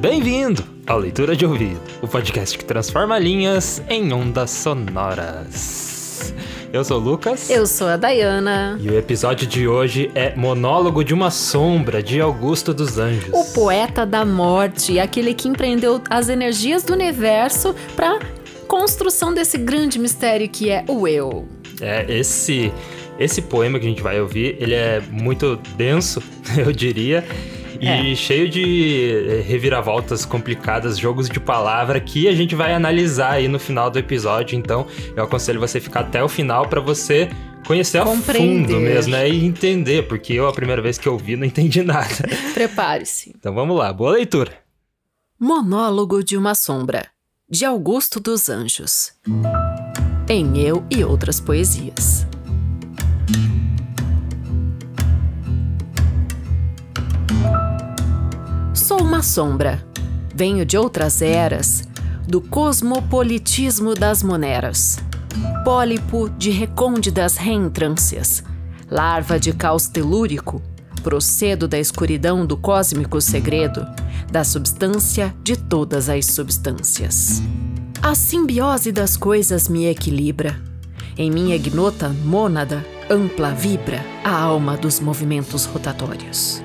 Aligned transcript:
Bem-vindo 0.00 0.64
ao 0.84 0.98
Leitura 0.98 1.36
de 1.36 1.46
Ouvido, 1.46 1.80
o 2.02 2.08
podcast 2.08 2.58
que 2.58 2.64
transforma 2.64 3.16
linhas 3.16 3.80
em 3.88 4.12
ondas 4.12 4.50
sonoras. 4.50 6.34
Eu 6.72 6.82
sou 6.82 7.00
o 7.00 7.00
Lucas. 7.00 7.48
Eu 7.48 7.64
sou 7.64 7.86
a 7.86 7.96
Dayana. 7.96 8.76
E 8.82 8.88
o 8.88 8.98
episódio 8.98 9.46
de 9.46 9.68
hoje 9.68 10.10
é 10.16 10.34
Monólogo 10.34 11.04
de 11.04 11.14
uma 11.14 11.30
Sombra, 11.30 12.02
de 12.02 12.20
Augusto 12.20 12.74
dos 12.74 12.98
Anjos. 12.98 13.32
O 13.32 13.44
poeta 13.54 14.04
da 14.04 14.24
morte, 14.24 14.98
aquele 14.98 15.34
que 15.34 15.46
empreendeu 15.46 16.00
as 16.10 16.28
energias 16.28 16.82
do 16.82 16.92
universo 16.92 17.72
para 17.94 18.18
construção 18.66 19.32
desse 19.32 19.58
grande 19.58 19.96
mistério 19.96 20.48
que 20.48 20.70
é 20.70 20.84
o 20.88 21.06
eu. 21.06 21.46
É, 21.80 22.04
esse 22.12 22.72
esse 23.22 23.42
poema 23.42 23.78
que 23.78 23.86
a 23.86 23.88
gente 23.88 24.02
vai 24.02 24.20
ouvir, 24.20 24.56
ele 24.60 24.74
é 24.74 25.00
muito 25.10 25.56
denso, 25.76 26.22
eu 26.56 26.72
diria. 26.72 27.24
E 27.80 28.12
é. 28.12 28.14
cheio 28.14 28.48
de 28.48 29.26
eh, 29.28 29.40
reviravoltas 29.44 30.24
complicadas, 30.24 30.96
jogos 30.96 31.28
de 31.28 31.40
palavra 31.40 31.98
que 31.98 32.28
a 32.28 32.32
gente 32.32 32.54
vai 32.54 32.72
analisar 32.72 33.32
aí 33.32 33.48
no 33.48 33.58
final 33.58 33.90
do 33.90 33.98
episódio. 33.98 34.56
Então, 34.56 34.86
eu 35.16 35.24
aconselho 35.24 35.58
você 35.58 35.80
ficar 35.80 36.00
até 36.00 36.22
o 36.22 36.28
final 36.28 36.68
para 36.68 36.80
você 36.80 37.28
conhecer 37.66 37.98
a 37.98 38.06
fundo 38.06 38.78
mesmo, 38.78 39.12
né? 39.12 39.28
E 39.28 39.44
entender, 39.44 40.06
porque 40.06 40.32
eu, 40.32 40.46
a 40.46 40.52
primeira 40.52 40.80
vez 40.80 40.96
que 40.96 41.08
eu 41.08 41.18
vi, 41.18 41.34
não 41.34 41.44
entendi 41.44 41.82
nada. 41.82 42.28
Prepare-se. 42.54 43.34
Então 43.36 43.52
vamos 43.52 43.76
lá, 43.76 43.92
boa 43.92 44.12
leitura. 44.12 44.52
Monólogo 45.38 46.22
de 46.22 46.36
uma 46.36 46.54
Sombra, 46.54 47.08
de 47.50 47.64
Augusto 47.64 48.20
dos 48.20 48.48
Anjos. 48.48 49.12
Em 50.28 50.56
Eu 50.60 50.84
e 50.88 51.02
Outras 51.02 51.40
Poesias. 51.40 52.24
Sou 58.74 59.00
uma 59.00 59.22
sombra. 59.22 59.84
Venho 60.34 60.64
de 60.64 60.76
outras 60.76 61.22
eras, 61.22 61.88
do 62.26 62.40
cosmopolitismo 62.40 63.94
das 63.94 64.22
moneras. 64.22 64.98
Pólipo 65.64 66.28
de 66.30 66.50
recôndidas 66.50 67.36
reentrâncias, 67.36 68.42
larva 68.90 69.38
de 69.38 69.52
caos 69.52 69.86
telúrico, 69.86 70.62
procedo 71.02 71.66
da 71.66 71.78
escuridão 71.78 72.46
do 72.46 72.56
cósmico 72.56 73.20
segredo, 73.20 73.86
da 74.30 74.44
substância 74.44 75.34
de 75.42 75.56
todas 75.56 76.08
as 76.08 76.26
substâncias. 76.26 77.42
A 78.00 78.14
simbiose 78.14 78.90
das 78.90 79.16
coisas 79.16 79.68
me 79.68 79.86
equilibra. 79.86 80.60
Em 81.16 81.30
minha 81.30 81.54
ignota 81.54 82.08
mônada 82.24 82.84
ampla 83.12 83.50
vibra 83.50 84.02
a 84.24 84.34
alma 84.34 84.74
dos 84.74 84.98
movimentos 84.98 85.66
rotatórios 85.66 86.64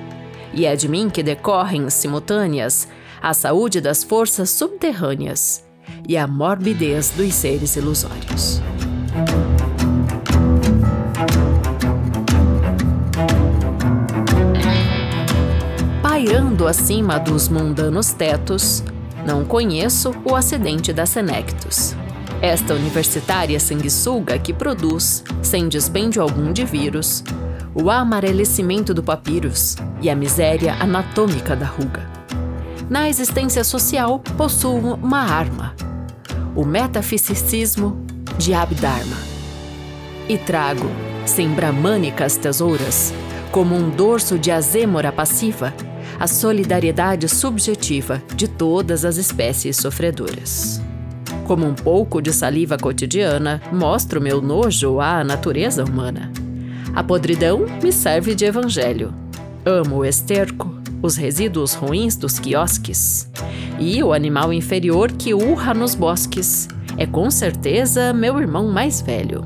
e 0.54 0.66
é 0.66 0.78
de 0.78 0.88
mim 0.88 1.10
que 1.10 1.22
decorrem 1.22 1.90
simultâneas 1.90 2.88
a 3.22 3.34
saúde 3.34 3.82
das 3.82 4.02
forças 4.02 4.50
subterrâneas 4.52 5.66
e 6.08 6.16
a 6.16 6.26
morbidez 6.26 7.10
dos 7.10 7.34
seres 7.34 7.76
ilusórios. 7.76 8.62
Pairando 16.02 16.66
acima 16.66 17.20
dos 17.20 17.50
mundanos 17.50 18.14
tetos, 18.14 18.86
não 19.26 19.44
conheço 19.44 20.16
o 20.24 20.34
acidente 20.34 20.94
da 20.94 21.06
Senectus. 21.06 21.94
Esta 22.42 22.76
universitária 22.76 23.60
sanguessuga 23.60 24.38
que 24.38 24.54
produz, 24.54 25.24
sem 25.42 25.68
dispêndio 25.68 26.22
algum 26.22 26.54
de 26.54 26.64
vírus, 26.66 27.24
o 27.74 27.90
amarelecimento 27.90 28.94
do 28.94 29.02
papyrus 29.02 29.76
e 30.02 30.10
a 30.10 30.16
miséria 30.16 30.76
anatômica 30.76 31.56
da 31.56 31.66
ruga. 31.66 32.08
Na 32.90 33.10
existência 33.10 33.64
social, 33.64 34.20
possuo 34.38 34.96
uma 34.96 35.20
arma, 35.20 35.76
o 36.56 36.64
metafisicismo 36.64 38.06
de 38.38 38.54
Abdharma. 38.54 39.18
E 40.30 40.38
trago, 40.38 40.90
sem 41.26 41.50
bramânicas 41.50 42.38
tesouras, 42.38 43.14
como 43.52 43.76
um 43.76 43.90
dorso 43.90 44.38
de 44.38 44.52
azêmora 44.52 45.12
passiva, 45.12 45.74
a 46.20 46.28
solidariedade 46.28 47.28
subjetiva 47.28 48.22
de 48.36 48.48
todas 48.48 49.04
as 49.04 49.18
espécies 49.18 49.78
sofredoras. 49.78 50.82
Como 51.48 51.66
um 51.66 51.74
pouco 51.74 52.22
de 52.22 52.34
saliva 52.34 52.78
cotidiana, 52.78 53.62
mostro 53.72 54.20
meu 54.20 54.42
nojo 54.42 55.00
à 55.00 55.24
natureza 55.24 55.82
humana. 55.86 56.30
A 56.94 57.02
podridão 57.02 57.66
me 57.82 57.90
serve 57.90 58.36
de 58.36 58.44
evangelho. 58.44 59.14
Amo 59.66 60.00
o 60.00 60.06
esterco, 60.06 60.70
os 61.02 61.16
resíduos 61.16 61.74
ruins 61.74 62.18
dos 62.18 62.38
quiosques. 62.38 63.32
E 63.80 64.04
o 64.04 64.12
animal 64.12 64.52
inferior 64.52 65.10
que 65.10 65.34
urra 65.34 65.74
nos 65.74 65.96
bosques 65.96 66.68
é 66.98 67.08
com 67.08 67.32
certeza 67.32 68.12
meu 68.12 68.38
irmão 68.42 68.68
mais 68.68 69.00
velho. 69.00 69.42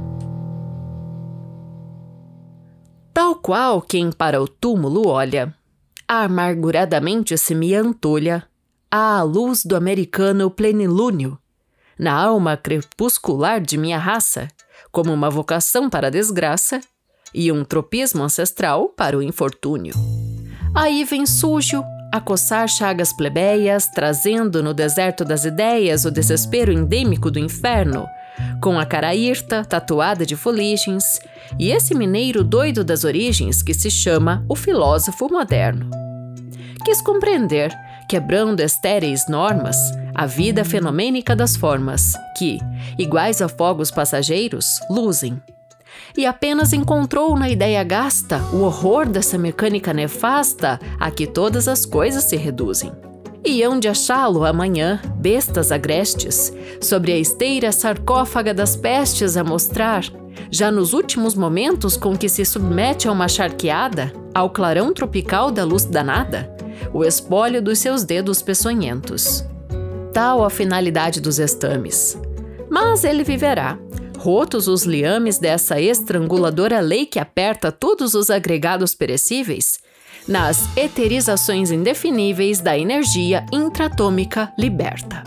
Tal 3.13 3.35
qual 3.35 3.79
quem 3.79 4.11
para 4.11 4.41
o 4.41 4.47
túmulo 4.47 5.07
olha, 5.07 5.53
amarguradamente 6.07 7.37
se 7.37 7.53
me 7.53 7.75
antolha 7.75 8.43
à 8.89 9.21
luz 9.21 9.63
do 9.63 9.75
americano 9.75 10.49
plenilúnio, 10.49 11.37
na 12.01 12.13
alma 12.13 12.57
crepuscular 12.57 13.61
de 13.61 13.77
minha 13.77 13.99
raça, 13.99 14.47
como 14.91 15.13
uma 15.13 15.29
vocação 15.29 15.87
para 15.87 16.07
a 16.07 16.09
desgraça, 16.09 16.81
e 17.31 17.51
um 17.51 17.63
tropismo 17.63 18.23
ancestral 18.23 18.89
para 18.89 19.15
o 19.15 19.21
infortúnio. 19.21 19.93
Aí 20.73 21.03
vem 21.03 21.27
sujo, 21.27 21.83
a 22.11 22.19
coçar 22.19 22.67
chagas 22.67 23.13
plebeias, 23.13 23.87
trazendo 23.87 24.63
no 24.63 24.73
deserto 24.73 25.23
das 25.23 25.45
ideias 25.45 26.03
o 26.03 26.09
desespero 26.09 26.71
endêmico 26.71 27.29
do 27.29 27.37
inferno, 27.37 28.07
com 28.59 28.79
a 28.79 28.85
cara 28.85 29.13
irta, 29.13 29.63
tatuada 29.63 30.25
de 30.25 30.35
foligens, 30.35 31.19
e 31.59 31.69
esse 31.69 31.93
mineiro 31.93 32.43
doido 32.43 32.83
das 32.83 33.03
origens 33.03 33.61
que 33.61 33.75
se 33.75 33.91
chama 33.91 34.43
o 34.49 34.55
filósofo 34.55 35.29
moderno. 35.29 35.87
Quis 36.83 36.99
compreender, 36.99 37.71
quebrando 38.09 38.59
estéreis 38.61 39.29
normas, 39.29 39.77
a 40.13 40.25
vida 40.25 40.63
fenomênica 40.63 41.35
das 41.35 41.55
formas, 41.55 42.13
que, 42.37 42.59
iguais 42.97 43.41
a 43.41 43.47
fogos 43.47 43.91
passageiros, 43.91 44.79
luzem, 44.89 45.41
e 46.17 46.25
apenas 46.25 46.73
encontrou 46.73 47.37
na 47.37 47.49
ideia 47.49 47.83
gasta 47.83 48.39
o 48.53 48.61
horror 48.61 49.07
dessa 49.07 49.37
mecânica 49.37 49.93
nefasta 49.93 50.79
a 50.99 51.09
que 51.09 51.25
todas 51.25 51.67
as 51.67 51.85
coisas 51.85 52.25
se 52.25 52.35
reduzem. 52.35 52.91
E 53.43 53.63
hão 53.63 53.79
de 53.79 53.87
achá-lo 53.87 54.45
amanhã, 54.45 55.01
bestas 55.15 55.71
agrestes, 55.71 56.53
sobre 56.79 57.11
a 57.11 57.17
esteira 57.17 57.71
sarcófaga 57.71 58.53
das 58.53 58.75
pestes 58.75 59.35
a 59.35 59.43
mostrar, 59.43 60.03
já 60.51 60.71
nos 60.71 60.93
últimos 60.93 61.33
momentos 61.33 61.97
com 61.97 62.15
que 62.15 62.29
se 62.29 62.45
submete 62.45 63.07
a 63.07 63.11
uma 63.11 63.27
charqueada, 63.27 64.13
ao 64.33 64.49
clarão 64.49 64.93
tropical 64.93 65.49
da 65.49 65.63
luz 65.63 65.85
danada, 65.85 66.55
o 66.93 67.03
espólio 67.03 67.61
dos 67.61 67.79
seus 67.79 68.03
dedos 68.03 68.41
peçonhentos. 68.41 69.43
Tal 70.13 70.43
a 70.43 70.49
finalidade 70.49 71.21
dos 71.21 71.39
estames. 71.39 72.17
Mas 72.69 73.03
ele 73.03 73.23
viverá, 73.23 73.77
rotos 74.17 74.67
os 74.67 74.83
liames 74.83 75.39
dessa 75.39 75.79
estranguladora 75.79 76.79
lei 76.81 77.05
que 77.05 77.17
aperta 77.17 77.71
todos 77.71 78.13
os 78.13 78.29
agregados 78.29 78.93
perecíveis, 78.93 79.79
nas 80.27 80.65
eterizações 80.77 81.71
indefiníveis 81.71 82.59
da 82.59 82.77
energia 82.77 83.45
intratômica 83.51 84.51
liberta. 84.57 85.23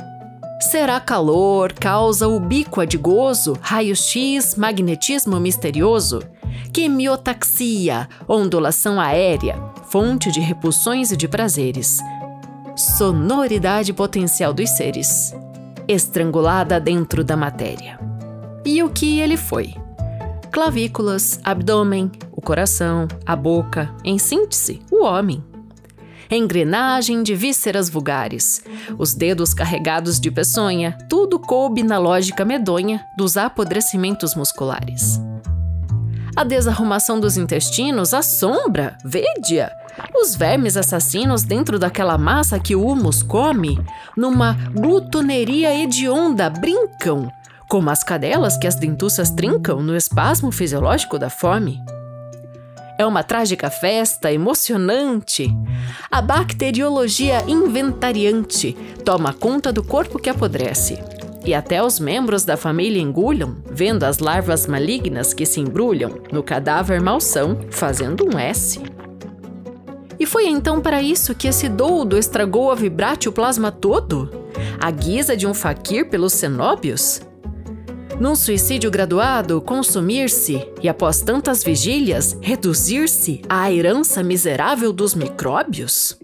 Será 0.61 1.01
calor, 1.01 1.72
causa 1.72 2.28
ubíqua 2.28 2.87
de 2.87 2.97
gozo, 2.97 3.56
raio-x, 3.61 4.55
magnetismo 4.55 5.41
misterioso, 5.41 6.22
quimiotaxia, 6.72 8.09
ondulação 8.28 9.01
aérea, 9.01 9.56
fonte 9.89 10.31
de 10.31 10.41
repulsões 10.41 11.10
e 11.10 11.16
de 11.16 11.28
prazeres, 11.28 11.98
sonoridade 12.76 13.92
potencial 13.92 14.53
dos 14.53 14.71
seres, 14.71 15.34
estrangulada 15.86 16.80
dentro 16.80 17.22
da 17.22 17.36
matéria 17.36 17.98
e 18.65 18.82
o 18.82 18.91
que 18.91 19.21
ele 19.21 19.36
foi. 19.36 19.74
Clavículas, 20.50 21.41
abdômen, 21.44 22.10
o 22.32 22.41
coração, 22.41 23.06
a 23.26 23.36
boca, 23.36 23.94
em 24.04 24.18
síntese, 24.18 24.80
o 24.91 25.04
homem. 25.04 25.42
Engrenagem 26.30 27.22
de 27.22 27.34
vísceras 27.34 27.91
vulgares, 27.91 28.65
os 28.98 29.15
dedos 29.15 29.53
carregados 29.53 30.18
de 30.18 30.30
peçonha, 30.30 30.97
tudo 31.09 31.38
coube 31.38 31.82
na 31.82 31.98
lógica 31.98 32.44
medonha 32.44 33.04
dos 33.16 33.36
apodrecimentos 33.36 34.34
musculares. 34.34 35.20
A 36.34 36.42
desarrumação 36.42 37.20
dos 37.20 37.36
intestinos 37.36 38.15
assombra, 38.15 38.97
vede-a! 39.04 39.84
Os 40.14 40.34
vermes 40.34 40.76
assassinos 40.76 41.42
dentro 41.42 41.78
daquela 41.78 42.16
massa 42.16 42.58
que 42.58 42.74
o 42.74 42.86
humus 42.86 43.22
come, 43.22 43.78
numa 44.16 44.54
glutoneria 44.72 45.74
hedionda, 45.74 46.48
brincam, 46.48 47.30
como 47.68 47.91
as 47.91 48.02
cadelas 48.02 48.56
que 48.56 48.66
as 48.66 48.74
dentuças 48.76 49.30
trincam 49.30 49.82
no 49.82 49.96
espasmo 49.96 50.50
fisiológico 50.52 51.18
da 51.18 51.30
fome. 51.30 51.82
é 52.96 53.04
uma 53.04 53.24
trágica 53.24 53.70
festa 53.70 54.32
emocionante. 54.32 55.52
A 56.10 56.22
bacteriologia 56.22 57.42
inventariante 57.48 58.72
toma 59.04 59.32
conta 59.32 59.72
do 59.72 59.82
corpo 59.82 60.18
que 60.18 60.30
apodrece. 60.30 61.02
E 61.44 61.52
até 61.52 61.82
os 61.82 61.98
membros 61.98 62.44
da 62.44 62.56
família 62.56 63.02
engulham, 63.02 63.56
vendo 63.70 64.04
as 64.04 64.18
larvas 64.18 64.66
malignas 64.66 65.34
que 65.34 65.44
se 65.44 65.60
embrulham 65.60 66.20
no 66.32 66.42
cadáver 66.42 67.02
malsão, 67.02 67.58
fazendo 67.70 68.24
um 68.24 68.38
S. 68.38 68.80
E 70.19 70.27
foi 70.27 70.47
então 70.47 70.81
para 70.81 71.03
isso 71.03 71.34
que 71.34 71.49
esse 71.49 71.69
doudo 71.69 72.16
estragou 72.16 72.71
a 72.71 72.75
vibratio 72.75 73.33
plasma 73.33 73.72
todo? 73.72 74.31
A 74.81 74.91
guisa 74.91 75.37
de 75.37 75.47
um 75.47 75.55
faquir 75.55 76.09
pelos 76.09 76.33
cenóbios? 76.33 77.21
Num 78.21 78.37
suicídio 78.37 78.91
graduado, 78.91 79.61
consumir-se 79.61 80.69
e, 80.81 80.89
após 80.89 81.21
tantas 81.21 81.65
vigílias, 81.65 82.39
reduzir-se 82.41 83.43
à 83.49 83.72
herança 83.72 84.22
miserável 84.22 84.93
dos 84.93 85.15
micróbios? 85.15 86.16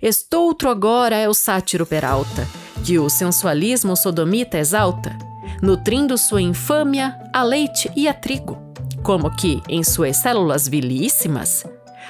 Estoutro 0.00 0.68
agora 0.68 1.16
é 1.16 1.28
o 1.28 1.34
sátiro 1.34 1.84
Peralta, 1.84 2.46
que 2.84 2.98
o 2.98 3.08
sensualismo 3.08 3.96
sodomita 3.96 4.58
exalta, 4.58 5.16
nutrindo 5.60 6.16
sua 6.16 6.42
infâmia 6.42 7.18
a 7.32 7.42
leite 7.42 7.90
e 7.96 8.06
a 8.06 8.14
trigo, 8.14 8.58
como 9.02 9.30
que, 9.34 9.60
em 9.68 9.82
suas 9.82 10.16
células 10.16 10.68
vilíssimas, 10.68 11.64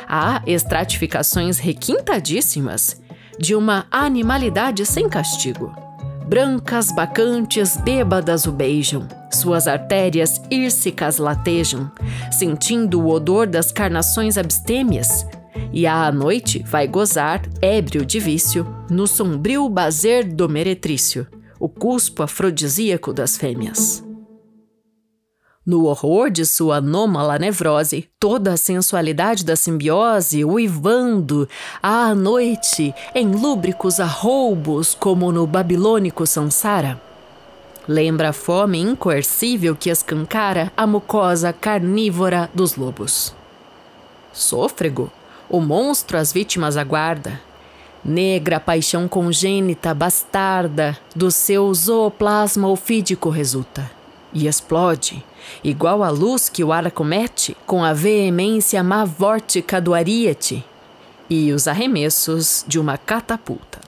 há 0.09 0.43
estratificações 0.47 1.59
requintadíssimas 1.59 3.01
de 3.39 3.55
uma 3.55 3.87
animalidade 3.91 4.85
sem 4.85 5.09
castigo 5.09 5.83
Brancas, 6.33 6.91
bacantes, 6.91 7.77
bêbadas 7.77 8.47
o 8.47 8.53
beijam. 8.53 9.07
Suas 9.31 9.69
artérias 9.69 10.41
írsicas 10.51 11.19
latejam, 11.19 11.93
sentindo 12.31 13.03
o 13.03 13.11
odor 13.11 13.47
das 13.47 13.71
carnações 13.71 14.39
abstêmias. 14.39 15.27
E 15.73 15.87
à 15.87 16.11
noite 16.11 16.63
vai 16.63 16.87
gozar, 16.89 17.43
ébrio 17.61 18.05
de 18.07 18.19
vício, 18.19 18.67
no 18.89 19.07
sombrio 19.07 19.69
bazer 19.69 20.25
do 20.25 20.49
meretrício, 20.49 21.27
o 21.61 21.69
cuspo 21.69 22.23
afrodisíaco 22.23 23.13
das 23.13 23.37
fêmeas. 23.37 24.03
No 25.65 25.85
horror 25.85 26.29
de 26.29 26.45
sua 26.45 26.79
anômala 26.79 27.39
nevrose, 27.39 28.09
toda 28.19 28.55
a 28.55 28.57
sensualidade 28.57 29.45
da 29.45 29.55
simbiose 29.55 30.45
uivando 30.45 31.49
à 31.81 32.13
noite 32.17 32.93
em 33.15 33.31
lúbricos 33.31 34.01
arroubos 34.01 34.93
como 34.93 35.31
no 35.31 35.47
babilônico 35.47 36.27
Sansara. 36.27 37.01
Lembra 37.87 38.31
a 38.31 38.33
fome 38.33 38.81
incoercível 38.81 39.77
que 39.77 39.89
escancara 39.89 40.73
a 40.77 40.85
mucosa 40.85 41.53
carnívora 41.53 42.51
dos 42.53 42.75
lobos. 42.75 43.33
Sôfrego, 44.33 45.13
o 45.49 45.61
monstro 45.61 46.19
as 46.19 46.33
vítimas 46.33 46.77
aguarda. 46.77 47.41
Negra 48.05 48.59
paixão 48.59 49.07
congênita 49.07 49.95
bastarda 49.95 50.99
do 51.15 51.31
seu 51.31 51.73
zooplasma 51.73 52.69
ofídico 52.69 53.31
resulta 53.31 54.02
e 54.33 54.47
explode, 54.47 55.25
igual 55.63 56.03
a 56.03 56.11
luz 56.11 56.49
que 56.49 56.65
o 56.65 56.73
ar 56.73 56.87
acomete 56.87 57.57
com 57.67 57.85
a 57.85 57.93
veemência 57.93 58.83
mavórtica 58.83 59.81
do 59.81 59.95
ariete 59.95 60.65
e 61.29 61.53
os 61.53 61.67
arremessos 61.67 62.65
de 62.67 62.79
uma 62.79 62.99
catapulta. 62.99 63.81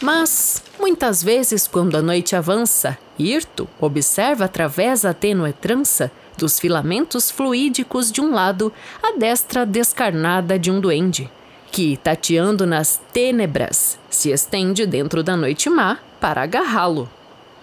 Mas, 0.00 0.62
muitas 0.78 1.22
vezes, 1.22 1.66
quando 1.66 1.96
a 1.96 2.02
noite 2.02 2.36
avança, 2.36 2.98
Irto 3.18 3.68
observa 3.80 4.44
através 4.44 5.04
a 5.04 5.14
tênue 5.14 5.52
trança 5.52 6.10
dos 6.36 6.58
filamentos 6.58 7.30
fluídicos 7.30 8.10
de 8.10 8.20
um 8.20 8.32
lado 8.32 8.72
a 9.02 9.16
destra 9.16 9.64
descarnada 9.64 10.58
de 10.58 10.70
um 10.70 10.80
duende, 10.80 11.30
que, 11.70 11.96
tateando 11.96 12.66
nas 12.66 13.00
tênebras, 13.12 13.98
se 14.10 14.30
estende 14.30 14.86
dentro 14.86 15.22
da 15.22 15.36
noite 15.36 15.70
má 15.70 15.98
para 16.24 16.40
agarrá-lo. 16.40 17.06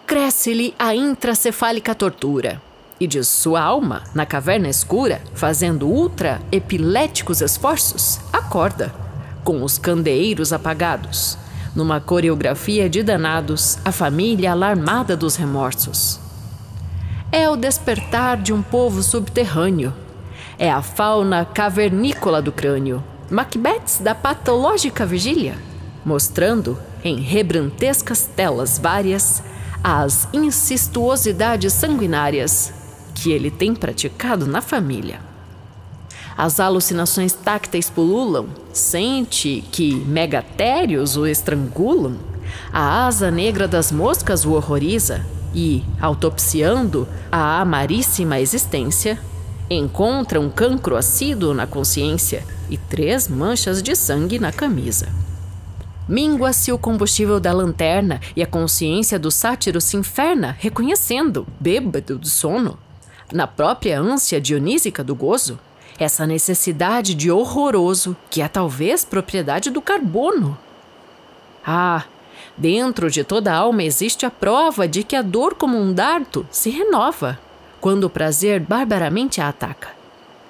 Cresce-lhe 0.05 0.75
a 0.77 0.93
intracefálica 0.93 1.95
tortura. 1.95 2.61
E 2.99 3.07
de 3.07 3.23
sua 3.23 3.59
alma, 3.59 4.03
na 4.13 4.23
caverna 4.23 4.69
escura, 4.69 5.19
fazendo 5.33 5.87
ultra-epiléticos 5.87 7.41
esforços, 7.41 8.19
acorda, 8.31 8.93
com 9.43 9.63
os 9.63 9.79
candeeiros 9.79 10.53
apagados, 10.53 11.39
numa 11.75 11.99
coreografia 11.99 12.87
de 12.87 13.01
danados, 13.01 13.79
a 13.83 13.91
família 13.91 14.51
alarmada 14.51 15.17
dos 15.17 15.35
remorsos. 15.35 16.19
É 17.31 17.49
o 17.49 17.55
despertar 17.55 18.37
de 18.37 18.53
um 18.53 18.61
povo 18.61 19.01
subterrâneo. 19.01 19.91
É 20.59 20.69
a 20.69 20.83
fauna 20.83 21.45
cavernícola 21.45 22.39
do 22.39 22.51
crânio, 22.51 23.03
Macbeths 23.27 23.97
da 23.97 24.13
patológica 24.13 25.03
vigília, 25.03 25.57
mostrando, 26.05 26.77
em 27.03 27.19
rebrantescas 27.19 28.29
telas 28.35 28.77
várias, 28.77 29.43
as 29.83 30.27
incestuosidades 30.33 31.73
sanguinárias 31.73 32.73
que 33.15 33.31
ele 33.31 33.51
tem 33.51 33.73
praticado 33.75 34.47
na 34.47 34.61
família. 34.61 35.19
As 36.37 36.59
alucinações 36.59 37.33
tácteis 37.33 37.89
pululam, 37.89 38.47
sente 38.73 39.63
que 39.71 39.93
megatérios 39.93 41.17
o 41.17 41.27
estrangulam, 41.27 42.17
a 42.71 43.05
asa 43.05 43.29
negra 43.29 43.67
das 43.67 43.91
moscas 43.91 44.45
o 44.45 44.53
horroriza 44.53 45.25
e, 45.53 45.83
autopsiando 45.99 47.07
a 47.31 47.61
amaríssima 47.61 48.39
existência, 48.39 49.19
encontra 49.69 50.39
um 50.39 50.49
cancro 50.49 50.97
assíduo 50.97 51.53
na 51.53 51.67
consciência 51.67 52.43
e 52.69 52.77
três 52.77 53.27
manchas 53.27 53.81
de 53.81 53.95
sangue 53.95 54.39
na 54.39 54.51
camisa. 54.51 55.09
Mingua-se 56.11 56.73
o 56.73 56.77
combustível 56.77 57.39
da 57.39 57.53
lanterna 57.53 58.19
e 58.35 58.43
a 58.43 58.45
consciência 58.45 59.17
do 59.17 59.31
sátiro 59.31 59.79
se 59.79 59.95
inferna, 59.95 60.53
reconhecendo, 60.59 61.47
bêbado 61.57 62.17
do 62.17 62.27
sono, 62.27 62.77
na 63.31 63.47
própria 63.47 63.97
ânsia 63.97 64.41
dionísica 64.41 65.05
do 65.05 65.15
gozo, 65.15 65.57
essa 65.97 66.27
necessidade 66.27 67.15
de 67.15 67.31
horroroso 67.31 68.13
que 68.29 68.41
é 68.41 68.49
talvez 68.49 69.05
propriedade 69.05 69.69
do 69.69 69.81
carbono. 69.81 70.57
Ah, 71.65 72.03
dentro 72.57 73.09
de 73.09 73.23
toda 73.23 73.53
alma 73.53 73.81
existe 73.81 74.25
a 74.25 74.29
prova 74.29 74.89
de 74.89 75.03
que 75.05 75.15
a 75.15 75.21
dor, 75.21 75.55
como 75.55 75.77
um 75.77 75.93
dardo, 75.93 76.45
se 76.51 76.69
renova 76.69 77.39
quando 77.79 78.03
o 78.03 78.09
prazer 78.09 78.59
barbaramente 78.59 79.39
a 79.39 79.47
ataca. 79.47 79.87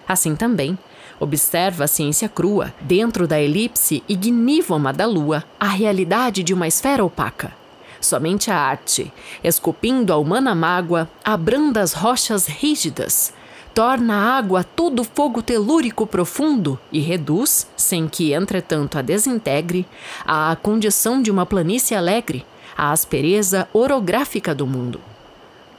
Assim 0.07 0.35
também, 0.35 0.75
Observa 1.21 1.83
a 1.83 1.87
ciência 1.87 2.27
crua, 2.27 2.73
dentro 2.81 3.27
da 3.27 3.39
elipse 3.39 4.03
ignívoma 4.09 4.91
da 4.91 5.05
lua, 5.05 5.43
a 5.59 5.67
realidade 5.67 6.41
de 6.41 6.51
uma 6.51 6.67
esfera 6.67 7.05
opaca. 7.05 7.53
Somente 8.01 8.49
a 8.49 8.57
arte, 8.57 9.13
esculpindo 9.43 10.11
a 10.11 10.17
humana 10.17 10.55
mágoa, 10.55 11.07
abranda 11.23 11.79
as 11.79 11.93
rochas 11.93 12.47
rígidas, 12.47 13.31
torna 13.71 14.15
a 14.15 14.35
água 14.35 14.63
todo 14.63 15.03
fogo 15.03 15.43
telúrico 15.43 16.07
profundo 16.07 16.79
e 16.91 16.99
reduz, 16.99 17.67
sem 17.77 18.07
que, 18.07 18.33
entretanto, 18.33 18.97
a 18.97 19.03
desintegre, 19.03 19.85
à 20.25 20.57
condição 20.59 21.21
de 21.21 21.29
uma 21.29 21.45
planície 21.45 21.95
alegre, 21.95 22.43
a 22.75 22.91
aspereza 22.91 23.69
orográfica 23.71 24.55
do 24.55 24.65
mundo. 24.65 24.99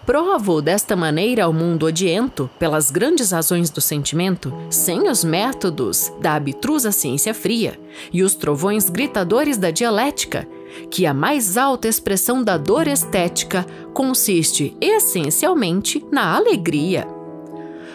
Provo 0.05 0.61
desta 0.61 0.97
maneira 0.97 1.45
ao 1.45 1.53
mundo 1.53 1.87
odiento, 1.87 2.51
pelas 2.59 2.91
grandes 2.91 3.31
razões 3.31 3.71
do 3.71 3.81
sentimento, 3.81 4.53
sem 4.69 5.09
os 5.09 5.23
métodos 5.23 6.13
da 6.21 6.35
abstrusa 6.35 6.91
ciência 6.91 7.33
fria 7.33 7.79
e 8.13 8.25
os 8.25 8.35
trovões 8.35 8.91
gritadores 8.91 9.57
da 9.57 9.71
dialética, 9.71 10.47
que 10.91 11.07
a 11.07 11.15
mais 11.15 11.57
alta 11.57 11.87
expressão 11.87 12.43
da 12.43 12.57
dor 12.57 12.89
estética 12.89 13.65
consiste 13.95 14.77
essencialmente 14.81 16.05
na 16.11 16.35
alegria. 16.35 17.07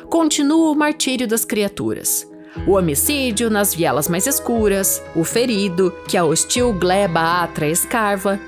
Continua 0.09 0.71
o 0.71 0.75
martírio 0.75 1.27
das 1.27 1.43
criaturas. 1.43 2.25
O 2.65 2.71
homicídio 2.71 3.49
nas 3.49 3.75
vielas 3.75 4.07
mais 4.07 4.25
escuras, 4.25 5.03
o 5.13 5.25
ferido 5.25 5.93
que 6.07 6.15
a 6.15 6.23
hostil 6.23 6.71
gleba 6.71 7.43
atra 7.43 7.67
escarva, 7.67 8.39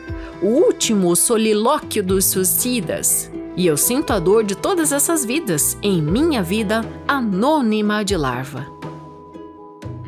o 0.42 0.48
último 0.48 1.14
solilóquio 1.14 2.02
dos 2.02 2.26
suicidas, 2.26 3.30
e 3.60 3.68
eu 3.68 3.76
sinto 3.76 4.14
a 4.14 4.20
dor 4.20 4.46
de 4.46 4.56
todas 4.56 4.94
essas 4.94 5.26
vidas 5.26 5.78
em 5.82 6.02
minha 6.02 6.42
vida 6.42 6.82
anônima 7.06 8.06
de 8.06 8.16
larva. 8.16 8.66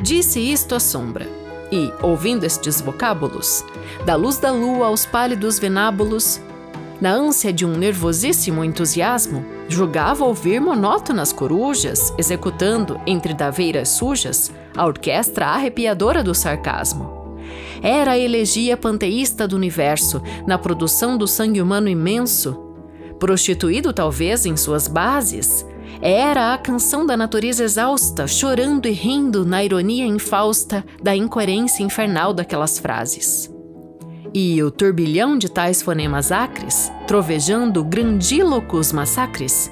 Disse 0.01 0.39
isto 0.39 0.73
à 0.73 0.79
sombra, 0.79 1.27
e, 1.69 1.91
ouvindo 2.01 2.45
estes 2.45 2.79
vocábulos, 2.79 3.65
da 4.05 4.15
luz 4.15 4.37
da 4.37 4.51
lua 4.51 4.87
aos 4.87 5.05
pálidos 5.05 5.59
venábulos, 5.59 6.39
na 7.01 7.11
ânsia 7.11 7.51
de 7.51 7.65
um 7.65 7.75
nervosíssimo 7.75 8.63
entusiasmo, 8.63 9.45
julgava 9.67 10.23
ouvir 10.23 10.61
monótonas 10.61 11.33
corujas 11.33 12.13
executando, 12.17 13.01
entre 13.05 13.33
daveiras 13.33 13.89
sujas, 13.89 14.49
a 14.77 14.85
orquestra 14.85 15.47
arrepiadora 15.47 16.23
do 16.23 16.33
sarcasmo. 16.33 17.35
Era 17.83 18.11
a 18.11 18.17
elegia 18.17 18.77
panteísta 18.77 19.45
do 19.45 19.57
universo, 19.57 20.21
na 20.47 20.57
produção 20.57 21.17
do 21.17 21.27
sangue 21.27 21.61
humano 21.61 21.89
imenso, 21.89 22.70
prostituído 23.21 23.93
talvez 23.93 24.47
em 24.47 24.57
suas 24.57 24.87
bases, 24.87 25.63
Era 26.03 26.55
a 26.55 26.57
canção 26.57 27.05
da 27.05 27.15
natureza 27.15 27.63
exausta, 27.63 28.25
chorando 28.25 28.87
e 28.87 28.91
rindo 28.91 29.45
na 29.45 29.63
ironia 29.63 30.03
infausta 30.03 30.83
da 31.03 31.15
incoerência 31.15 31.83
infernal 31.83 32.33
daquelas 32.33 32.79
frases. 32.79 33.53
E 34.33 34.63
o 34.63 34.71
turbilhão 34.71 35.37
de 35.37 35.47
tais 35.47 35.83
fonemas 35.83 36.31
acres, 36.31 36.91
trovejando 37.05 37.83
grandílocos 37.83 38.91
massacres, 38.91 39.71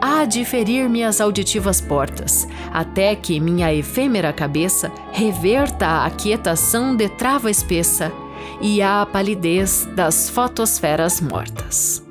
há 0.00 0.24
de 0.24 0.44
ferir-me 0.44 1.02
as 1.02 1.20
auditivas 1.20 1.80
portas, 1.80 2.46
até 2.72 3.16
que 3.16 3.40
minha 3.40 3.74
efêmera 3.74 4.32
cabeça 4.32 4.92
reverta 5.10 6.04
a 6.04 6.10
quietação 6.10 6.94
de 6.94 7.08
trava 7.08 7.50
espessa 7.50 8.12
e 8.60 8.80
a 8.80 9.04
palidez 9.04 9.88
das 9.96 10.30
fotosferas 10.30 11.20
mortas. 11.20 12.06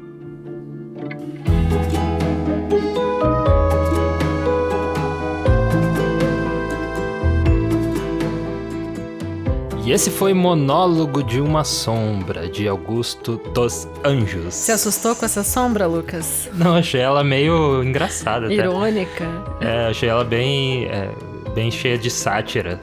E 9.88 9.94
esse 9.94 10.12
foi 10.12 10.34
Monólogo 10.34 11.24
de 11.24 11.40
uma 11.40 11.64
Sombra, 11.64 12.50
de 12.50 12.68
Augusto 12.68 13.38
dos 13.54 13.88
Anjos. 14.04 14.54
Se 14.54 14.74
assustou 14.74 15.16
com 15.16 15.24
essa 15.24 15.46
sombra, 15.46 15.88
Lucas? 15.88 16.50
Não, 16.54 16.76
achei 16.76 17.00
ela 17.00 17.24
meio 17.24 17.82
engraçada. 17.82 18.54
Irônica. 18.54 19.26
É, 19.62 19.88
achei 19.88 20.10
ela 20.10 20.26
bem, 20.26 20.88
é, 20.88 21.10
bem 21.56 21.72
cheia 21.72 21.98
de 21.98 22.12
sátira. 22.12 22.82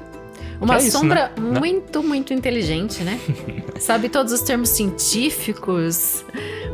Uma 0.59 0.77
é 0.77 0.81
sombra 0.81 1.31
isso, 1.37 1.47
né? 1.47 1.61
muito, 1.61 2.03
muito 2.03 2.33
inteligente, 2.33 3.05
né? 3.05 3.21
Sabe 3.79 4.09
todos 4.09 4.33
os 4.33 4.41
termos 4.41 4.71
científicos, 4.71 6.25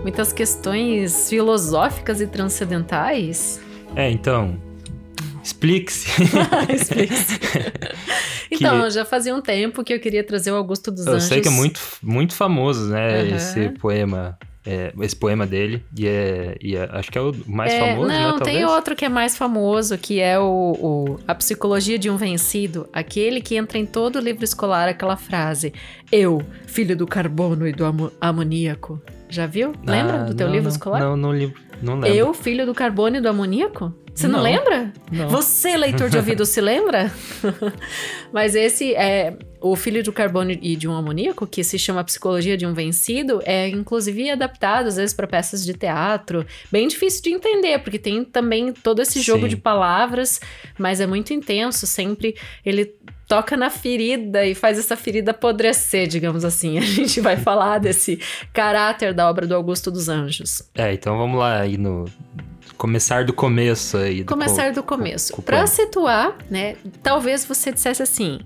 muitas 0.03 0.33
questões 0.33 1.29
filosóficas 1.29 2.21
e 2.21 2.29
transcendentais. 2.29 3.61
É, 3.97 4.09
então, 4.09 4.57
Explique-se. 5.43 6.09
Explique-se. 6.73 7.39
então, 8.51 8.85
que... 8.85 8.91
já 8.91 9.05
fazia 9.05 9.35
um 9.35 9.41
tempo 9.41 9.83
que 9.83 9.93
eu 9.93 10.01
queria 10.01 10.23
trazer 10.23 10.51
o 10.53 10.57
Augusto 10.57 10.91
dos 10.91 11.07
eu 11.07 11.15
Anjos. 11.15 11.25
Eu 11.25 11.29
sei 11.29 11.41
que 11.41 11.49
é 11.49 11.51
muito, 11.51 11.81
muito 12.03 12.35
famoso, 12.35 12.89
né? 12.89 13.23
Uhum. 13.23 13.37
Esse 13.37 13.69
poema. 13.71 14.39
É, 14.63 14.93
esse 15.01 15.17
poema 15.17 15.47
dele, 15.47 15.83
e, 15.97 16.07
é, 16.07 16.55
e 16.61 16.77
é, 16.77 16.87
acho 16.93 17.11
que 17.11 17.17
é 17.17 17.21
o 17.21 17.35
mais 17.47 17.73
é, 17.73 17.81
famoso, 17.81 18.09
não, 18.09 18.15
né? 18.15 18.29
Não, 18.29 18.39
tem 18.41 18.63
outro 18.67 18.95
que 18.95 19.07
é 19.07 19.09
mais 19.09 19.35
famoso, 19.35 19.97
que 19.97 20.21
é 20.21 20.39
o, 20.39 20.77
o, 20.79 21.21
A 21.27 21.35
Psicologia 21.35 21.99
de 21.99 22.11
um 22.11 22.19
Vencido, 22.19 22.87
aquele 22.93 23.41
que 23.41 23.57
entra 23.57 23.79
em 23.79 23.87
todo 23.87 24.21
livro 24.21 24.45
escolar, 24.45 24.87
aquela 24.87 25.17
frase: 25.17 25.73
Eu, 26.13 26.43
filho 26.67 26.95
do 26.95 27.07
carbono 27.07 27.67
e 27.67 27.73
do 27.73 27.85
amoníaco. 28.21 29.01
Já 29.31 29.47
viu? 29.47 29.73
Lembra 29.87 30.23
ah, 30.23 30.25
do 30.25 30.35
teu 30.35 30.47
não, 30.47 30.53
livro 30.53 30.69
não, 30.69 30.77
escolar? 30.77 31.01
Não, 31.01 31.17
não, 31.17 31.31
lembro, 31.31 31.59
não 31.83 31.95
lembro. 31.95 32.19
Eu, 32.19 32.35
filho 32.35 32.67
do 32.67 32.75
carbono 32.75 33.17
e 33.17 33.21
do 33.21 33.29
amoníaco? 33.29 33.95
Você 34.15 34.29
não, 34.29 34.39
não 34.39 34.43
lembra? 34.43 34.93
Não. 35.11 35.29
Você, 35.29 35.77
leitor 35.77 36.11
de 36.11 36.17
ouvido, 36.17 36.45
se 36.45 36.61
lembra? 36.61 37.11
Mas 38.33 38.55
esse 38.55 38.95
é 38.95 39.37
o 39.61 39.77
filho 39.77 40.03
do 40.03 40.13
carbono 40.13 40.51
e 40.51 40.77
de 40.77 40.89
um 40.89 40.95
amoníaco, 40.95 41.47
que 41.47 41.63
se 41.63 41.79
chama 41.79 42.03
Psicologia 42.05 42.57
de 42.57 42.67
um 42.67 42.73
Vencido, 42.73 43.41
é 43.45 43.69
inclusive 43.69 44.31
adaptado 44.31 44.89
às 44.89 44.97
vezes 44.97 45.15
para 45.15 45.27
peças 45.27 45.65
de 45.65 45.75
teatro. 45.75 46.45
Bem 46.71 46.89
difícil 46.89 47.23
de 47.23 47.31
entender, 47.31 47.79
porque 47.79 47.99
tem 47.99 48.25
também 48.25 48.73
todo 48.73 49.01
esse 49.01 49.21
jogo 49.21 49.43
Sim. 49.43 49.49
de 49.49 49.57
palavras, 49.57 50.41
mas 50.79 51.01
é 51.01 51.07
muito 51.07 51.33
intenso, 51.33 51.87
sempre 51.87 52.37
ele 52.65 52.95
toca 53.31 53.57
na 53.57 53.71
ferida 53.71 54.45
e 54.45 54.57
faz 54.57 54.77
essa 54.77 54.97
ferida 54.97 55.31
apodrecer, 55.31 56.09
digamos 56.09 56.45
assim. 56.45 56.79
A 56.79 56.81
gente 56.81 57.21
vai 57.21 57.37
falar 57.37 57.79
desse 57.79 58.19
caráter 58.53 59.15
da 59.15 59.31
obra 59.31 59.47
do 59.47 59.55
Augusto 59.55 59.89
dos 59.89 60.09
Anjos. 60.09 60.69
É, 60.75 60.93
então 60.93 61.17
vamos 61.17 61.39
lá 61.39 61.61
aí 61.61 61.79
no 61.79 62.07
começar 62.77 63.25
do 63.25 63.33
começo 63.33 63.97
aí. 63.97 64.25
Do 64.25 64.33
começar 64.33 64.73
do 64.73 64.83
começo. 64.83 65.41
Para 65.43 65.65
situar, 65.69 66.37
né? 66.51 66.75
Talvez 67.05 67.45
você 67.45 67.71
dissesse 67.71 68.03
assim: 68.03 68.41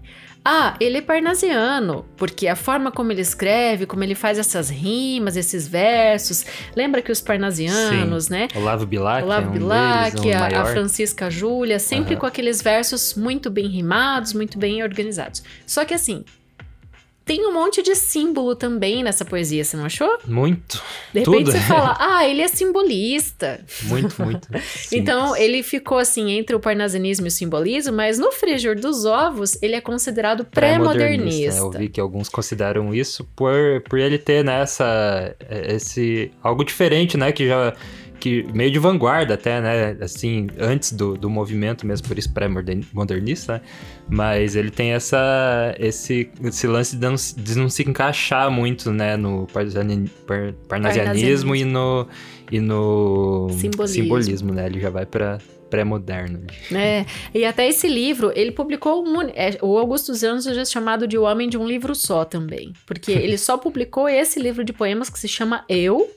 ah, 0.44 0.76
ele 0.78 0.98
é 0.98 1.00
parnasiano, 1.00 2.04
porque 2.18 2.46
a 2.46 2.54
forma 2.54 2.92
como 2.92 3.10
ele 3.10 3.22
escreve, 3.22 3.86
como 3.86 4.04
ele 4.04 4.14
faz 4.14 4.38
essas 4.38 4.68
rimas, 4.68 5.38
esses 5.38 5.66
versos. 5.66 6.44
Lembra 6.76 7.00
que 7.00 7.10
os 7.10 7.22
parnasianos, 7.22 8.24
Sim. 8.24 8.32
né? 8.32 8.48
Olavo 8.54 8.84
Bilac, 8.84 9.24
Olavo 9.24 9.46
é 9.46 9.48
um 9.48 9.52
Bilac, 9.52 10.20
deles, 10.20 10.36
a, 10.36 10.60
a, 10.60 10.64
Francisca 10.66 11.30
Júlia, 11.30 11.78
sempre 11.78 12.14
uhum. 12.14 12.20
com 12.20 12.26
aqueles 12.26 12.60
versos 12.60 13.14
muito 13.14 13.50
bem 13.50 13.68
rimados, 13.68 14.34
muito 14.34 14.58
bem 14.58 14.82
organizados. 14.82 15.42
Só 15.66 15.82
que 15.86 15.94
assim, 15.94 16.24
tem 17.24 17.46
um 17.46 17.52
monte 17.52 17.82
de 17.82 17.94
símbolo 17.94 18.54
também 18.54 19.02
nessa 19.02 19.24
poesia, 19.24 19.64
você 19.64 19.76
não 19.76 19.86
achou? 19.86 20.18
Muito. 20.26 20.82
De 21.12 21.20
repente 21.20 21.44
Tudo. 21.44 21.52
você 21.52 21.60
fala, 21.60 21.96
ah, 22.00 22.28
ele 22.28 22.42
é 22.42 22.48
simbolista. 22.48 23.64
Muito, 23.84 24.22
muito. 24.22 24.48
então, 24.92 25.34
ele 25.36 25.62
ficou 25.62 25.98
assim 25.98 26.32
entre 26.32 26.54
o 26.54 26.60
parnasianismo 26.60 27.26
e 27.26 27.28
o 27.28 27.30
simbolismo, 27.30 27.94
mas 27.94 28.18
no 28.18 28.30
frigir 28.30 28.78
dos 28.78 29.06
ovos, 29.06 29.60
ele 29.62 29.74
é 29.74 29.80
considerado 29.80 30.44
pré-modernista. 30.44 31.52
Pré 31.52 31.60
eu 31.60 31.70
vi 31.70 31.88
que 31.88 32.00
alguns 32.00 32.28
consideram 32.28 32.94
isso 32.94 33.24
por, 33.34 33.82
por 33.88 33.98
ele 33.98 34.18
ter 34.18 34.44
nessa 34.44 34.84
né, 34.84 35.34
esse 35.74 36.30
algo 36.42 36.64
diferente, 36.64 37.16
né, 37.16 37.32
que 37.32 37.46
já 37.46 37.74
que 38.24 38.42
meio 38.54 38.70
de 38.70 38.78
vanguarda 38.78 39.34
até, 39.34 39.60
né? 39.60 39.98
Assim, 40.00 40.46
antes 40.58 40.92
do, 40.92 41.14
do 41.14 41.28
movimento 41.28 41.86
mesmo, 41.86 42.08
por 42.08 42.16
isso 42.16 42.32
pré-modernista, 42.32 43.52
né? 43.52 43.60
Mas 44.08 44.56
ele 44.56 44.70
tem 44.70 44.92
essa, 44.92 45.74
esse, 45.78 46.30
esse 46.42 46.66
lance 46.66 46.96
de 46.96 47.06
não, 47.06 47.14
de 47.14 47.58
não 47.58 47.68
se 47.68 47.82
encaixar 47.82 48.50
muito, 48.50 48.90
né? 48.90 49.14
No 49.18 49.46
parnasianismo 50.66 51.54
e 51.54 51.66
no, 51.66 52.08
e 52.50 52.60
no 52.60 53.48
simbolismo. 53.50 53.88
simbolismo, 53.88 54.54
né? 54.54 54.64
Ele 54.64 54.80
já 54.80 54.88
vai 54.88 55.04
para 55.04 55.36
pré-moderno. 55.68 56.40
É, 56.72 57.04
e 57.34 57.44
até 57.44 57.68
esse 57.68 57.86
livro, 57.86 58.32
ele 58.34 58.52
publicou 58.52 59.06
um, 59.06 59.20
é, 59.20 59.58
o 59.60 59.76
Augusto 59.76 60.12
dos 60.12 60.22
Anjos 60.22 60.56
é 60.56 60.64
chamado 60.64 61.06
de 61.06 61.18
O 61.18 61.24
Homem 61.24 61.46
de 61.46 61.58
um 61.58 61.66
Livro 61.66 61.94
Só 61.94 62.24
também, 62.24 62.72
porque 62.86 63.12
ele 63.12 63.36
só 63.36 63.58
publicou 63.58 64.08
esse 64.08 64.40
livro 64.40 64.64
de 64.64 64.72
poemas 64.72 65.10
que 65.10 65.18
se 65.18 65.28
chama 65.28 65.62
Eu, 65.68 66.08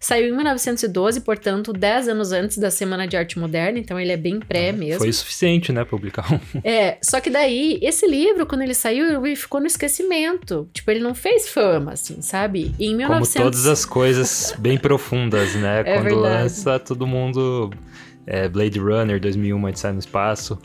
Saiu 0.00 0.28
em 0.28 0.36
1912, 0.36 1.20
portanto, 1.20 1.72
10 1.72 2.08
anos 2.08 2.32
antes 2.32 2.58
da 2.58 2.70
Semana 2.70 3.06
de 3.06 3.16
Arte 3.16 3.38
Moderna, 3.38 3.78
então 3.78 3.98
ele 3.98 4.12
é 4.12 4.16
bem 4.16 4.38
pré 4.38 4.70
mesmo. 4.70 5.00
Foi 5.00 5.12
suficiente, 5.12 5.72
né, 5.72 5.84
publicar 5.84 6.32
um. 6.32 6.38
É, 6.64 6.98
só 7.02 7.20
que 7.20 7.30
daí, 7.30 7.78
esse 7.82 8.06
livro, 8.06 8.46
quando 8.46 8.62
ele 8.62 8.74
saiu, 8.74 9.24
ele 9.24 9.36
ficou 9.36 9.60
no 9.60 9.66
esquecimento. 9.66 10.68
Tipo, 10.72 10.90
ele 10.90 11.00
não 11.00 11.14
fez 11.14 11.48
fama, 11.48 11.92
assim, 11.92 12.20
sabe? 12.20 12.74
E 12.78 12.86
em 12.86 12.94
1900... 12.94 13.32
Como 13.32 13.44
todas 13.44 13.66
as 13.66 13.84
coisas 13.84 14.54
bem 14.58 14.78
profundas, 14.78 15.54
né? 15.54 15.82
É 15.88 15.94
quando 15.94 16.04
verdade. 16.04 16.42
lança, 16.42 16.78
todo 16.78 17.06
mundo... 17.06 17.70
É, 18.26 18.46
Blade 18.46 18.78
Runner 18.78 19.18
2001, 19.18 19.64
a 19.64 19.68
gente 19.70 19.80
sai 19.80 19.92
no 19.92 19.98
espaço 19.98 20.58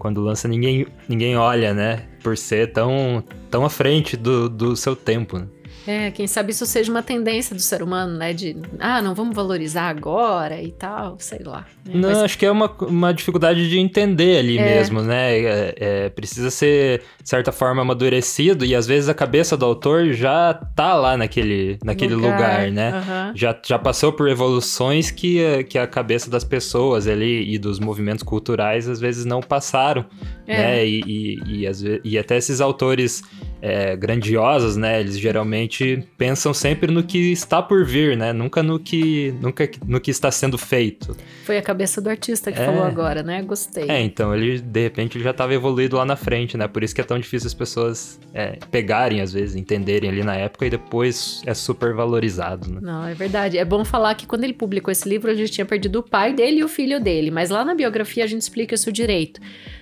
quando 0.00 0.20
lança 0.22 0.48
ninguém 0.48 0.86
ninguém 1.06 1.36
olha, 1.36 1.74
né? 1.74 2.04
Por 2.22 2.36
ser 2.36 2.72
tão, 2.72 3.22
tão 3.50 3.64
à 3.64 3.70
frente 3.70 4.16
do, 4.16 4.48
do 4.48 4.74
seu 4.74 4.96
tempo. 4.96 5.38
Né? 5.38 5.46
É, 5.86 6.10
quem 6.10 6.26
sabe 6.26 6.52
isso 6.52 6.66
seja 6.66 6.90
uma 6.90 7.02
tendência 7.02 7.54
do 7.54 7.62
ser 7.62 7.82
humano, 7.82 8.16
né? 8.16 8.32
De, 8.32 8.56
ah, 8.78 9.00
não 9.00 9.14
vamos 9.14 9.34
valorizar 9.34 9.88
agora 9.88 10.60
e 10.60 10.72
tal, 10.72 11.16
sei 11.18 11.40
lá. 11.44 11.66
Né? 11.84 11.92
Não, 11.94 12.08
Mas... 12.10 12.18
acho 12.18 12.38
que 12.38 12.44
é 12.44 12.50
uma, 12.50 12.70
uma 12.82 13.12
dificuldade 13.12 13.68
de 13.68 13.78
entender 13.78 14.38
ali 14.38 14.58
é. 14.58 14.62
mesmo, 14.64 15.02
né? 15.02 15.38
É, 15.38 15.74
é, 15.78 16.08
precisa 16.10 16.50
ser, 16.50 17.02
de 17.22 17.28
certa 17.28 17.50
forma, 17.50 17.82
amadurecido 17.82 18.64
e 18.64 18.74
às 18.74 18.86
vezes 18.86 19.08
a 19.08 19.14
cabeça 19.14 19.56
do 19.56 19.64
autor 19.64 20.12
já 20.12 20.54
tá 20.54 20.94
lá 20.94 21.16
naquele, 21.16 21.78
naquele 21.82 22.14
lugar, 22.14 22.32
lugar 22.32 22.70
né? 22.70 22.92
Uhum. 22.92 23.36
Já, 23.36 23.58
já 23.64 23.78
passou 23.78 24.12
por 24.12 24.28
evoluções 24.28 25.10
que, 25.10 25.64
que 25.64 25.78
a 25.78 25.86
cabeça 25.86 26.30
das 26.30 26.44
pessoas 26.44 27.06
ali 27.06 27.54
e 27.54 27.58
dos 27.58 27.80
movimentos 27.80 28.22
culturais 28.22 28.88
às 28.88 29.00
vezes 29.00 29.24
não 29.24 29.40
passaram, 29.40 30.04
é. 30.46 30.56
né? 30.56 30.86
E, 30.86 31.00
e, 31.06 31.64
e, 31.64 32.00
e 32.04 32.18
até 32.18 32.36
esses 32.36 32.60
autores 32.60 33.22
é, 33.62 33.96
grandiosas, 33.96 34.76
né? 34.76 35.00
Eles 35.00 35.18
geralmente 35.18 36.06
pensam 36.16 36.52
sempre 36.54 36.90
no 36.90 37.02
que 37.02 37.32
está 37.32 37.62
por 37.62 37.84
vir, 37.84 38.16
né? 38.16 38.32
Nunca 38.32 38.62
no 38.62 38.78
que, 38.78 39.34
nunca 39.40 39.68
no 39.86 40.00
que 40.00 40.10
está 40.10 40.30
sendo 40.30 40.56
feito. 40.56 41.16
Foi 41.44 41.58
a 41.58 41.62
cabeça 41.62 42.00
do 42.00 42.08
artista 42.08 42.50
que 42.50 42.60
é. 42.60 42.64
falou 42.64 42.82
agora, 42.82 43.22
né? 43.22 43.42
Gostei. 43.42 43.88
É, 43.88 44.00
então 44.00 44.34
ele 44.34 44.60
de 44.60 44.82
repente 44.82 45.16
ele 45.16 45.24
já 45.24 45.30
estava 45.30 45.54
evoluído 45.54 45.96
lá 45.96 46.04
na 46.04 46.16
frente, 46.16 46.56
né? 46.56 46.66
Por 46.66 46.82
isso 46.82 46.94
que 46.94 47.00
é 47.00 47.04
tão 47.04 47.18
difícil 47.18 47.46
as 47.46 47.54
pessoas 47.54 48.18
é, 48.32 48.58
pegarem 48.70 49.20
às 49.20 49.32
vezes, 49.32 49.56
entenderem 49.56 50.10
ali 50.10 50.22
na 50.22 50.36
época 50.36 50.66
e 50.66 50.70
depois 50.70 51.42
é 51.46 51.54
super 51.54 51.94
valorizado. 51.94 52.70
Né? 52.70 52.80
Não, 52.82 53.06
é 53.06 53.14
verdade. 53.14 53.58
É 53.58 53.64
bom 53.64 53.84
falar 53.84 54.14
que 54.14 54.26
quando 54.26 54.44
ele 54.44 54.54
publicou 54.54 54.90
esse 54.90 55.08
livro, 55.08 55.30
a 55.30 55.34
gente 55.34 55.52
tinha 55.52 55.64
perdido 55.64 56.00
o 56.00 56.02
pai 56.02 56.32
dele 56.32 56.60
e 56.60 56.64
o 56.64 56.68
filho 56.68 57.00
dele, 57.00 57.30
mas 57.30 57.50
lá 57.50 57.64
na 57.64 57.74
biografia 57.74 58.24
a 58.24 58.26
gente 58.26 58.42
explica 58.42 58.74
isso 58.74 58.90
direito. 58.90 59.40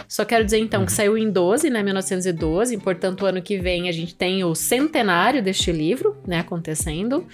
Só 0.09 0.25
quero 0.25 0.43
dizer 0.43 0.59
então 0.59 0.85
que 0.87 0.91
uhum. 0.91 0.97
saiu 0.97 1.19
em 1.19 1.31
12, 1.31 1.69
né, 1.69 1.83
1912, 1.83 2.79
portanto, 2.79 3.23
o 3.23 3.27
ano 3.27 3.43
que 3.43 3.59
vem 3.59 3.68
a 3.89 3.93
gente 3.93 4.15
tem 4.15 4.45
o 4.45 4.55
centenário 4.55 5.43
deste 5.43 5.71
livro, 5.71 6.17
né, 6.27 6.39
acontecendo. 6.39 7.27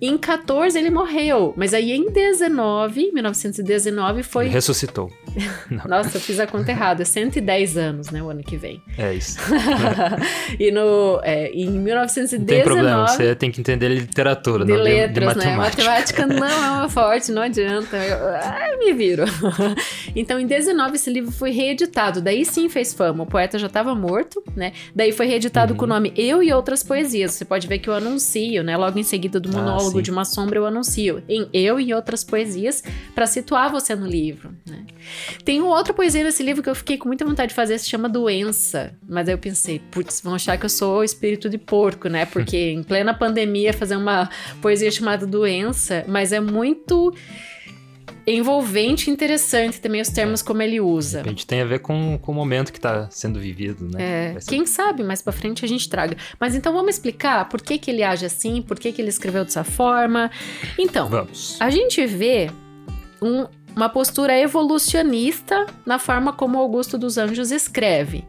Em 0.00 0.18
14 0.18 0.78
ele 0.78 0.90
morreu, 0.90 1.54
mas 1.56 1.72
aí 1.72 1.92
em 1.92 2.10
19, 2.10 3.12
1919 3.12 4.22
foi. 4.22 4.48
Ressuscitou. 4.48 5.10
Nossa, 5.88 6.18
eu 6.18 6.20
fiz 6.20 6.38
a 6.38 6.46
conta 6.46 6.70
errada. 6.70 7.04
110 7.04 7.76
anos, 7.78 8.10
né? 8.10 8.22
O 8.22 8.28
ano 8.28 8.42
que 8.42 8.58
vem. 8.58 8.82
É 8.98 9.14
isso. 9.14 9.38
e 10.60 10.70
no, 10.70 11.20
é, 11.22 11.50
em 11.50 11.70
1919. 11.70 12.38
Não 12.38 12.46
tem 12.46 12.62
problema, 12.62 13.08
você 13.08 13.34
tem 13.34 13.50
que 13.50 13.60
entender 13.60 13.88
literatura, 13.88 14.66
de 14.66 14.72
não 14.72 14.82
letras, 14.82 15.34
de, 15.34 15.40
de 15.40 15.46
né? 15.46 15.56
Matemática 15.56 16.26
não 16.26 16.44
é 16.46 16.54
uma 16.54 16.88
forte, 16.90 17.32
não 17.32 17.40
adianta. 17.42 17.96
Eu, 17.96 18.18
ai, 18.28 18.76
me 18.76 18.92
viro. 18.92 19.24
então, 20.14 20.38
em 20.38 20.46
19, 20.46 20.96
esse 20.96 21.10
livro 21.10 21.30
foi 21.32 21.52
reeditado. 21.52 22.20
Daí 22.20 22.44
sim 22.44 22.68
fez 22.68 22.92
fama. 22.92 23.24
O 23.24 23.26
poeta 23.26 23.58
já 23.58 23.66
estava 23.66 23.94
morto, 23.94 24.42
né? 24.54 24.72
Daí 24.94 25.12
foi 25.12 25.26
reeditado 25.26 25.72
uhum. 25.72 25.78
com 25.78 25.84
o 25.86 25.88
nome 25.88 26.12
Eu 26.16 26.42
e 26.42 26.52
Outras 26.52 26.82
Poesias. 26.82 27.32
Você 27.32 27.46
pode 27.46 27.66
ver 27.66 27.78
que 27.78 27.88
eu 27.88 27.94
anuncio, 27.94 28.62
né? 28.62 28.76
Logo 28.76 28.98
em 28.98 29.02
seguida 29.02 29.40
do 29.40 29.56
ah, 29.56 29.85
monólogo 29.86 29.98
ah, 29.98 30.02
de 30.02 30.10
uma 30.10 30.24
sombra, 30.24 30.58
eu 30.58 30.66
anuncio 30.66 31.22
em 31.28 31.48
Eu 31.52 31.78
e 31.78 31.92
Outras 31.94 32.24
Poesias 32.24 32.82
para 33.14 33.26
situar 33.26 33.70
você 33.70 33.94
no 33.94 34.06
livro, 34.06 34.54
né? 34.66 34.84
Tem 35.44 35.60
outra 35.62 35.94
poesia 35.94 36.24
nesse 36.24 36.42
livro 36.42 36.62
que 36.62 36.68
eu 36.68 36.74
fiquei 36.74 36.98
com 36.98 37.08
muita 37.08 37.24
vontade 37.24 37.50
de 37.50 37.54
fazer, 37.54 37.78
se 37.78 37.88
chama 37.88 38.08
Doença. 38.08 38.94
Mas 39.08 39.28
aí 39.28 39.34
eu 39.34 39.38
pensei, 39.38 39.80
putz, 39.90 40.20
vão 40.20 40.34
achar 40.34 40.58
que 40.58 40.64
eu 40.64 40.70
sou 40.70 41.04
espírito 41.04 41.48
de 41.48 41.58
porco, 41.58 42.08
né? 42.08 42.26
Porque 42.26 42.56
em 42.72 42.82
plena 42.82 43.14
pandemia 43.14 43.72
fazer 43.72 43.96
uma 43.96 44.28
poesia 44.60 44.90
chamada 44.90 45.26
Doença, 45.26 46.04
mas 46.08 46.32
é 46.32 46.40
muito 46.40 47.14
envolvente 48.26 49.08
e 49.08 49.12
interessante 49.12 49.80
também 49.80 50.00
os 50.00 50.08
termos 50.08 50.42
como 50.42 50.60
ele 50.60 50.80
usa. 50.80 51.20
A 51.20 51.28
gente 51.28 51.46
tem 51.46 51.60
a 51.60 51.64
ver 51.64 51.78
com, 51.78 52.18
com 52.20 52.32
o 52.32 52.34
momento 52.34 52.72
que 52.72 52.78
está 52.78 53.08
sendo 53.10 53.38
vivido, 53.38 53.88
né? 53.88 54.34
É, 54.34 54.38
quem 54.46 54.66
sabe 54.66 55.04
mais 55.04 55.22
para 55.22 55.32
frente 55.32 55.64
a 55.64 55.68
gente 55.68 55.88
traga. 55.88 56.16
Mas 56.40 56.54
então 56.54 56.72
vamos 56.72 56.96
explicar 56.96 57.48
por 57.48 57.62
que, 57.62 57.78
que 57.78 57.90
ele 57.90 58.02
age 58.02 58.26
assim, 58.26 58.60
por 58.60 58.78
que, 58.78 58.92
que 58.92 59.00
ele 59.00 59.08
escreveu 59.08 59.44
dessa 59.44 59.62
forma. 59.62 60.30
Então, 60.78 61.08
vamos. 61.08 61.56
a 61.60 61.70
gente 61.70 62.04
vê 62.06 62.50
um, 63.22 63.46
uma 63.74 63.88
postura 63.88 64.38
evolucionista 64.38 65.66
na 65.84 65.98
forma 65.98 66.32
como 66.32 66.58
Augusto 66.58 66.98
dos 66.98 67.18
Anjos 67.18 67.50
escreve. 67.50 68.24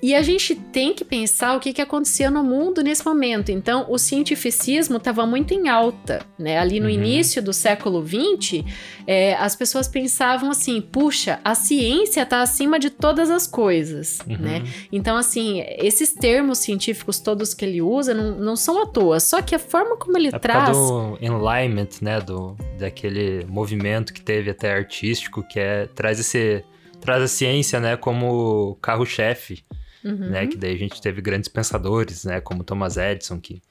E 0.00 0.14
a 0.14 0.22
gente 0.22 0.54
tem 0.54 0.94
que 0.94 1.04
pensar 1.04 1.56
o 1.56 1.60
que, 1.60 1.72
que 1.72 1.82
acontecia 1.82 2.30
no 2.30 2.44
mundo 2.44 2.82
nesse 2.82 3.04
momento. 3.04 3.50
Então, 3.50 3.86
o 3.88 3.98
cientificismo 3.98 4.96
estava 4.96 5.26
muito 5.26 5.52
em 5.52 5.68
alta, 5.68 6.24
né? 6.38 6.58
Ali 6.58 6.78
no 6.78 6.86
uhum. 6.86 6.92
início 6.92 7.42
do 7.42 7.52
século 7.52 8.04
XX, 8.06 8.64
é, 9.06 9.34
as 9.34 9.56
pessoas 9.56 9.88
pensavam 9.88 10.50
assim: 10.50 10.80
puxa, 10.80 11.40
a 11.44 11.54
ciência 11.54 12.22
está 12.22 12.42
acima 12.42 12.78
de 12.78 12.90
todas 12.90 13.28
as 13.28 13.46
coisas, 13.46 14.20
uhum. 14.20 14.36
né? 14.38 14.62
Então, 14.92 15.16
assim, 15.16 15.64
esses 15.78 16.12
termos 16.12 16.58
científicos 16.58 17.18
todos 17.18 17.52
que 17.52 17.64
ele 17.64 17.82
usa 17.82 18.14
não, 18.14 18.38
não 18.38 18.54
são 18.54 18.80
à 18.80 18.86
toa. 18.86 19.18
Só 19.18 19.42
que 19.42 19.54
a 19.54 19.58
forma 19.58 19.96
como 19.96 20.16
ele 20.16 20.28
é 20.28 20.38
traz. 20.38 20.76
do 20.76 21.18
enlightenment, 21.20 21.88
né? 22.00 22.20
Do, 22.20 22.56
daquele 22.78 23.44
movimento 23.46 24.12
que 24.12 24.20
teve 24.20 24.50
até 24.50 24.72
artístico, 24.72 25.42
que 25.42 25.58
é 25.58 25.86
traz 25.86 26.20
esse 26.20 26.64
traz 27.00 27.22
a 27.22 27.28
ciência, 27.28 27.78
né, 27.78 27.96
como 27.96 28.76
carro-chefe 28.82 29.64
uhum. 30.04 30.30
né? 30.30 30.46
Que 30.46 30.56
daí 30.56 30.74
a 30.74 30.78
gente 30.78 31.00
teve 31.00 31.20
grandes 31.20 31.48
pensadores, 31.48 32.24
né? 32.24 32.40
Como 32.40 32.64
Thomas 32.64 32.96
Edison, 32.96 33.40
que 33.40 33.62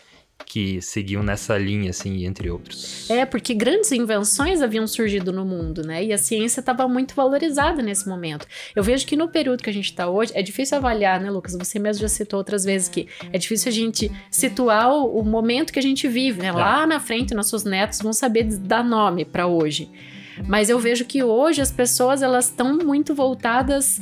que 0.46 0.82
seguiam 0.82 1.24
nessa 1.24 1.58
linha, 1.58 1.90
assim, 1.90 2.26
entre 2.26 2.50
outros. 2.50 3.10
É, 3.10 3.26
porque 3.26 3.54
grandes 3.54 3.92
invenções 3.92 4.62
haviam 4.62 4.88
surgido 4.88 5.32
no 5.32 5.44
mundo, 5.44 5.82
né? 5.82 6.04
E 6.04 6.14
a 6.14 6.18
ciência 6.18 6.60
estava 6.60 6.88
muito 6.88 7.16
valorizada 7.16 7.82
nesse 7.82 8.08
momento. 8.08 8.48
Eu 8.76 8.84
vejo 8.84 9.06
que 9.06 9.16
no 9.16 9.28
período 9.28 9.62
que 9.62 9.70
a 9.70 9.74
gente 9.74 9.86
está 9.90 10.08
hoje, 10.08 10.32
é 10.36 10.42
difícil 10.42 10.78
avaliar, 10.78 11.20
né, 11.20 11.30
Lucas? 11.30 11.54
Você 11.58 11.80
mesmo 11.80 12.02
já 12.02 12.08
citou 12.08 12.38
outras 12.38 12.64
vezes 12.64 12.88
que 12.88 13.08
é 13.32 13.38
difícil 13.38 13.70
a 13.70 13.74
gente 13.74 14.12
situar 14.30 14.90
o, 14.90 15.20
o 15.20 15.26
momento 15.26 15.74
que 15.74 15.80
a 15.80 15.84
gente 15.84 16.08
vive, 16.08 16.42
né? 16.42 16.52
Lá 16.52 16.86
na 16.88 17.00
frente, 17.00 17.34
nossos 17.34 17.64
netos 17.64 18.00
vão 18.00 18.14
saber 18.14 18.44
dar 18.46 18.84
nome 18.84 19.26
para 19.26 19.48
hoje. 19.48 19.90
Mas 20.46 20.70
eu 20.70 20.80
vejo 20.80 21.04
que 21.04 21.24
hoje 21.24 21.62
as 21.62 21.72
pessoas 21.72 22.22
elas 22.22 22.46
estão 22.46 22.78
muito 22.78 23.16
voltadas 23.16 24.00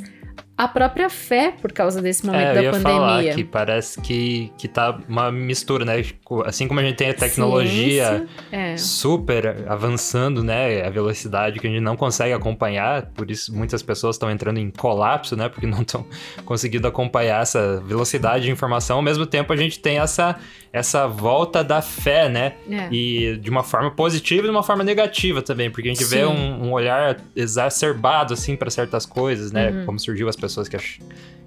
a 0.58 0.70
própria 0.70 1.10
fé 1.10 1.54
por 1.62 1.74
causa 1.74 2.02
desse 2.02 2.26
momento 2.26 2.48
é, 2.48 2.54
da 2.54 2.60
eu 2.62 2.64
ia 2.64 2.72
pandemia. 2.72 3.00
Falar 3.00 3.24
que 3.36 3.44
parece 3.44 4.00
que, 4.00 4.54
que 4.58 4.70
tá 4.70 4.98
uma 5.08 5.30
mistura, 5.30 5.84
né? 5.84 6.02
Assim 6.46 6.66
como 6.66 6.80
a 6.80 6.84
gente 6.84 6.96
tem 6.96 7.10
a 7.10 7.14
tecnologia 7.14 8.26
é. 8.50 8.78
super 8.78 9.66
avançando, 9.68 10.42
né? 10.42 10.82
A 10.86 10.90
velocidade 10.90 11.60
que 11.60 11.68
a 11.68 11.70
gente 11.70 11.82
não 11.82 11.98
consegue 11.98 12.32
acompanhar, 12.32 13.08
por 13.08 13.30
isso 13.30 13.54
muitas 13.54 13.84
pessoas 13.84 14.16
estão 14.16 14.32
entrando 14.32 14.58
em 14.58 14.72
colapso, 14.72 15.36
né? 15.36 15.50
Porque 15.50 15.68
não 15.68 15.82
estão 15.82 16.06
conseguindo 16.46 16.88
acompanhar 16.88 17.42
essa 17.42 17.82
velocidade 17.86 18.46
de 18.46 18.52
informação. 18.52 18.96
Ao 18.96 19.04
mesmo 19.04 19.26
tempo, 19.26 19.52
a 19.52 19.58
gente 19.58 19.78
tem 19.80 20.00
essa, 20.00 20.38
essa 20.72 21.06
volta 21.06 21.66
da 21.66 21.82
fé, 21.82 22.30
né? 22.30 22.54
É. 22.70 22.88
E 22.94 23.38
de 23.42 23.50
uma 23.50 23.64
forma 23.64 23.92
positiva 23.92 24.44
e 24.44 24.50
de 24.50 24.56
uma 24.56 24.64
forma 24.64 24.86
negativa 24.86 25.42
também, 25.42 25.70
porque 25.70 25.90
a 25.90 25.94
gente 25.94 26.06
Sim. 26.06 26.16
vê 26.16 26.26
um, 26.26 26.68
um, 26.68 26.72
olhar 26.72 27.18
exacerbado, 27.36 28.34
assim, 28.34 28.56
para 28.56 28.70
certas 28.70 29.06
coisas, 29.06 29.52
né? 29.52 29.70
Uhum. 29.70 29.86
Como 29.86 30.00
surgiu 30.00 30.30
as 30.30 30.36
pessoas 30.36 30.45
que 30.70 30.78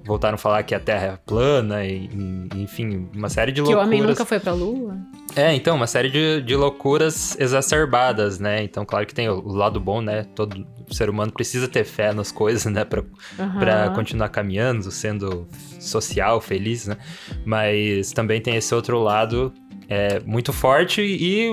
voltaram 0.08 0.37
a 0.37 0.38
falar 0.38 0.62
que 0.62 0.74
a 0.74 0.80
Terra 0.80 1.06
é 1.06 1.16
plana, 1.16 1.84
e, 1.84 2.08
e 2.54 2.62
enfim, 2.62 3.08
uma 3.14 3.28
série 3.28 3.52
de 3.52 3.61
loucuras. 3.61 3.82
Que 3.82 3.84
o 3.84 3.98
homem 3.98 4.08
nunca 4.08 4.24
foi 4.24 4.40
pra 4.40 4.52
Lua? 4.52 4.96
É, 5.37 5.54
então, 5.54 5.76
uma 5.76 5.87
série 5.87 6.11
de, 6.11 6.40
de 6.40 6.56
loucuras 6.56 7.38
exacerbadas, 7.38 8.40
né? 8.40 8.62
Então, 8.62 8.84
claro 8.87 9.06
que 9.06 9.14
tem 9.14 9.28
o, 9.28 9.38
o 9.38 9.52
lado 9.52 9.78
bom, 9.78 10.00
né? 10.00 10.24
Todo 10.34 10.66
ser 10.90 11.11
humano 11.11 11.30
precisa 11.30 11.68
ter 11.68 11.84
fé 11.84 12.12
nas 12.14 12.32
coisas, 12.32 12.64
né? 12.72 12.84
Pra, 12.84 13.02
uhum. 13.02 13.58
Pra 13.58 13.90
continuar 13.90 14.30
caminhando, 14.30 14.90
sendo 14.90 15.46
social, 15.78 16.40
feliz, 16.40 16.87
né? 16.87 16.96
Mas 17.44 18.11
também 18.12 18.40
tem 18.40 18.56
esse 18.56 18.74
outro 18.74 18.98
lado 18.98 19.52
é, 19.88 20.20
muito 20.20 20.52
forte 20.52 21.00
e 21.00 21.48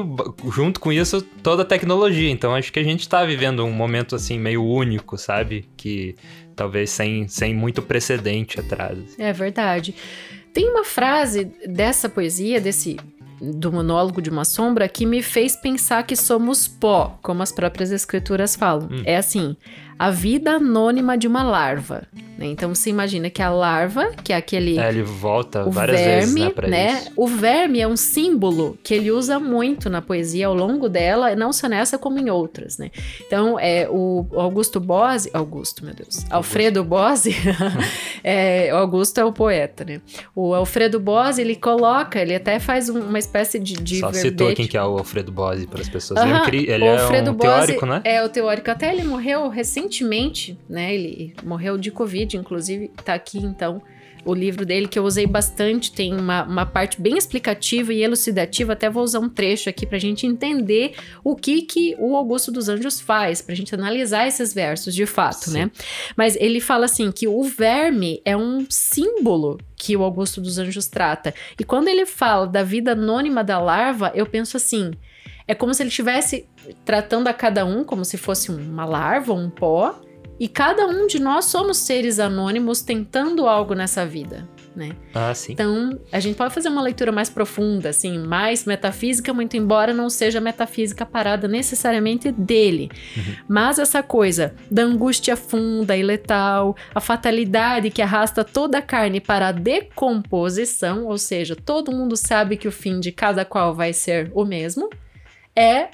junto 0.51 0.79
com 0.79 0.91
isso 0.91 1.21
toda 1.21 1.63
a 1.63 1.65
tecnologia. 1.65 2.29
Então 2.29 2.53
acho 2.53 2.71
que 2.71 2.79
a 2.79 2.83
gente 2.83 3.01
está 3.01 3.23
vivendo 3.25 3.63
um 3.63 3.71
momento 3.71 4.15
assim 4.15 4.39
meio 4.39 4.63
único, 4.63 5.17
sabe? 5.17 5.69
Que 5.77 6.15
talvez 6.55 6.89
sem, 6.89 7.27
sem 7.27 7.53
muito 7.53 7.81
precedente 7.81 8.59
atrás. 8.59 8.97
É 9.17 9.31
verdade. 9.33 9.93
Tem 10.53 10.69
uma 10.69 10.85
frase 10.85 11.51
dessa 11.67 12.07
poesia, 12.07 12.61
desse 12.61 12.97
do 13.41 13.71
monólogo 13.71 14.21
de 14.21 14.29
uma 14.29 14.45
sombra, 14.45 14.87
que 14.87 15.05
me 15.05 15.21
fez 15.21 15.55
pensar 15.55 16.03
que 16.03 16.15
somos 16.15 16.67
pó, 16.67 17.19
como 17.21 17.43
as 17.43 17.51
próprias 17.51 17.91
escrituras 17.91 18.55
falam. 18.55 18.87
Hum. 18.91 19.03
É 19.05 19.17
assim: 19.17 19.55
a 19.97 20.09
vida 20.09 20.51
anônima 20.51 21.17
de 21.17 21.27
uma 21.27 21.43
larva. 21.43 22.03
Né? 22.37 22.47
Então 22.47 22.73
você 22.73 22.89
imagina 22.89 23.29
que 23.29 23.41
a 23.41 23.49
larva, 23.49 24.11
que 24.23 24.33
é 24.33 24.35
aquele. 24.35 24.77
É, 24.77 24.89
ele 24.89 25.01
volta 25.01 25.63
várias 25.63 25.99
verme, 26.01 26.41
vezes 26.41 26.55
né, 26.57 26.67
né? 26.67 26.99
Isso. 27.01 27.11
O 27.15 27.27
verme 27.27 27.79
é 27.79 27.87
um 27.87 27.95
símbolo 27.95 28.77
que 28.83 28.93
ele 28.93 29.09
usa 29.09 29.39
muito 29.39 29.89
na 29.89 30.01
poesia 30.01 30.47
ao 30.47 30.53
longo 30.53 30.89
dela, 30.89 31.33
não 31.35 31.53
só 31.53 31.69
nessa 31.69 31.97
como 31.97 32.19
em 32.19 32.29
outras. 32.29 32.77
Né? 32.77 32.91
Então, 33.25 33.57
é, 33.57 33.87
o 33.89 34.27
Augusto 34.33 34.79
Bose. 34.79 35.29
Augusto, 35.33 35.85
meu 35.85 35.93
Deus. 35.93 36.17
Augusto. 36.17 36.33
Alfredo 36.33 36.83
Bose. 36.83 37.35
é, 38.21 38.69
Augusto 38.71 39.19
é 39.19 39.23
o 39.25 39.31
poeta, 39.31 39.85
né? 39.85 40.01
O 40.35 40.53
Alfredo 40.53 40.99
Bose, 40.99 41.41
ele 41.41 41.55
coloca, 41.55 42.19
ele 42.21 42.35
até 42.35 42.59
faz 42.59 42.89
uma 42.89 43.19
espécie 43.19 43.57
de. 43.59 43.75
de 43.75 43.99
só 43.99 44.07
verbete. 44.07 44.29
citou 44.29 44.53
quem 44.53 44.67
que 44.67 44.77
é 44.77 44.83
o 44.83 44.97
Alfredo 44.97 45.31
Bose 45.31 45.65
para 45.67 45.81
as 45.81 45.87
pessoas. 45.87 46.19
Ele, 46.21 46.69
é, 46.69 46.75
ele 46.75 46.85
é 46.85 46.95
um 46.95 47.33
Bose 47.33 47.37
teórico, 47.37 47.85
né? 47.85 48.01
É, 48.03 48.21
o 48.21 48.27
teórico. 48.27 48.69
Até 48.69 48.91
ele 48.91 49.03
morreu 49.03 49.47
recentemente 49.47 49.84
recentemente, 49.85 50.57
né? 50.67 50.93
Ele 50.93 51.33
morreu 51.43 51.77
de 51.77 51.91
Covid, 51.91 52.37
inclusive, 52.37 52.89
tá 53.03 53.13
aqui 53.13 53.37
então 53.37 53.81
o 54.25 54.33
livro 54.33 54.65
dele 54.65 54.87
que 54.87 54.97
eu 54.97 55.03
usei 55.03 55.27
bastante, 55.27 55.91
tem 55.91 56.13
uma, 56.13 56.43
uma 56.43 56.65
parte 56.65 56.99
bem 56.99 57.15
explicativa 57.15 57.93
e 57.93 58.01
elucidativa, 58.01 58.73
até 58.73 58.89
vou 58.89 59.03
usar 59.03 59.19
um 59.19 59.29
trecho 59.29 59.69
aqui 59.69 59.85
pra 59.85 59.99
gente 59.99 60.25
entender 60.25 60.95
o 61.23 61.35
que 61.35 61.61
que 61.61 61.95
o 61.99 62.15
Augusto 62.15 62.51
dos 62.51 62.67
Anjos 62.67 62.99
faz, 62.99 63.39
pra 63.41 63.53
gente 63.53 63.75
analisar 63.75 64.27
esses 64.27 64.51
versos 64.51 64.95
de 64.95 65.05
fato, 65.05 65.51
né? 65.51 65.59
Sim. 65.59 65.65
né? 65.65 65.71
Mas 66.17 66.35
ele 66.37 66.59
fala 66.59 66.85
assim 66.85 67.11
que 67.11 67.27
o 67.27 67.43
verme 67.43 68.19
é 68.25 68.35
um 68.35 68.65
símbolo 68.67 69.59
que 69.77 69.95
o 69.95 70.01
Augusto 70.01 70.41
dos 70.41 70.57
Anjos 70.57 70.87
trata. 70.87 71.31
E 71.59 71.63
quando 71.63 71.87
ele 71.87 72.07
fala 72.07 72.47
da 72.47 72.63
vida 72.63 72.93
anônima 72.93 73.43
da 73.43 73.59
larva, 73.59 74.11
eu 74.15 74.25
penso 74.25 74.57
assim, 74.57 74.91
é 75.47 75.53
como 75.53 75.73
se 75.73 75.83
ele 75.83 75.89
estivesse 75.89 76.47
tratando 76.83 77.27
a 77.27 77.33
cada 77.33 77.65
um 77.65 77.83
como 77.83 78.03
se 78.03 78.17
fosse 78.17 78.51
uma 78.51 78.85
larva, 78.85 79.33
um 79.33 79.49
pó, 79.49 79.99
e 80.39 80.47
cada 80.47 80.85
um 80.85 81.07
de 81.07 81.19
nós 81.19 81.45
somos 81.45 81.77
seres 81.77 82.19
anônimos 82.19 82.81
tentando 82.81 83.47
algo 83.47 83.73
nessa 83.73 84.05
vida, 84.05 84.49
né? 84.75 84.91
Ah, 85.13 85.33
sim. 85.33 85.53
Então, 85.53 85.97
a 86.11 86.19
gente 86.19 86.35
pode 86.35 86.53
fazer 86.53 86.67
uma 86.67 86.81
leitura 86.81 87.09
mais 87.09 87.29
profunda, 87.29 87.89
assim, 87.89 88.17
mais 88.17 88.65
metafísica, 88.65 89.33
muito 89.33 89.55
embora 89.55 89.93
não 89.93 90.09
seja 90.09 90.41
metafísica 90.41 91.05
parada 91.05 91.47
necessariamente 91.47 92.33
dele. 92.33 92.91
Uhum. 93.15 93.35
Mas 93.47 93.79
essa 93.79 94.03
coisa 94.03 94.53
da 94.69 94.83
angústia 94.83 95.37
funda 95.37 95.95
e 95.95 96.03
letal, 96.03 96.75
a 96.93 96.99
fatalidade 96.99 97.89
que 97.89 98.01
arrasta 98.01 98.43
toda 98.43 98.79
a 98.79 98.81
carne 98.81 99.21
para 99.21 99.47
a 99.47 99.51
decomposição, 99.53 101.05
ou 101.05 101.17
seja, 101.17 101.55
todo 101.55 101.93
mundo 101.93 102.17
sabe 102.17 102.57
que 102.57 102.67
o 102.67 102.73
fim 102.73 102.99
de 102.99 103.13
cada 103.13 103.45
qual 103.45 103.73
vai 103.73 103.93
ser 103.93 104.29
o 104.33 104.43
mesmo, 104.43 104.89
é 105.55 105.89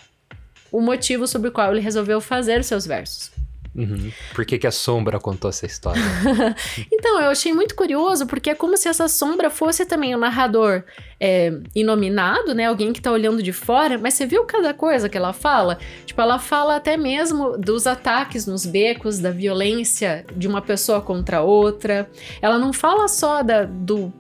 o 0.71 0.80
motivo 0.82 1.28
sobre 1.28 1.50
o 1.50 1.52
qual 1.52 1.71
ele 1.71 1.82
resolveu 1.82 2.21
fazer 2.21 2.60
os 2.60 2.65
seus 2.65 2.86
versos. 2.86 3.32
Uhum. 3.74 4.12
Por 4.34 4.45
que, 4.45 4.60
que 4.60 4.67
a 4.67 4.71
sombra 4.71 5.17
contou 5.17 5.50
essa 5.50 5.65
história? 5.65 6.02
então, 6.91 7.21
eu 7.21 7.30
achei 7.30 7.54
muito 7.54 7.74
curioso, 7.74 8.28
porque 8.28 8.50
é 8.50 8.56
como 8.56 8.76
se 8.76 8.89
essa 8.89 9.08
sombra 9.08 9.50
fosse 9.50 9.86
também 9.86 10.13
o 10.13 10.17
narrador 10.17 10.84
é, 11.19 11.54
inominado, 11.74 12.54
né? 12.54 12.65
Alguém 12.65 12.91
que 12.91 13.02
tá 13.02 13.10
olhando 13.12 13.41
de 13.41 13.54
fora, 13.54 13.97
mas 13.97 14.13
você 14.13 14.26
viu 14.26 14.43
cada 14.43 14.74
coisa 14.74 15.08
que 15.08 15.17
ela 15.17 15.32
fala? 15.32 15.78
Tipo, 16.06 16.21
ela 16.21 16.38
fala 16.38 16.76
até 16.76 16.97
mesmo 16.97 17.58
dos 17.58 17.88
ataques 17.88 18.45
nos 18.45 18.65
becos, 18.65 19.19
da 19.19 19.32
violência 19.32 20.26
de 20.36 20.50
uma 20.50 20.62
pessoa 20.62 21.00
contra 21.00 21.41
outra. 21.41 22.10
Ela 22.41 22.60
não 22.60 22.74
fala 22.74 23.08
só 23.08 23.41
da, 23.41 23.63
do 23.63 24.12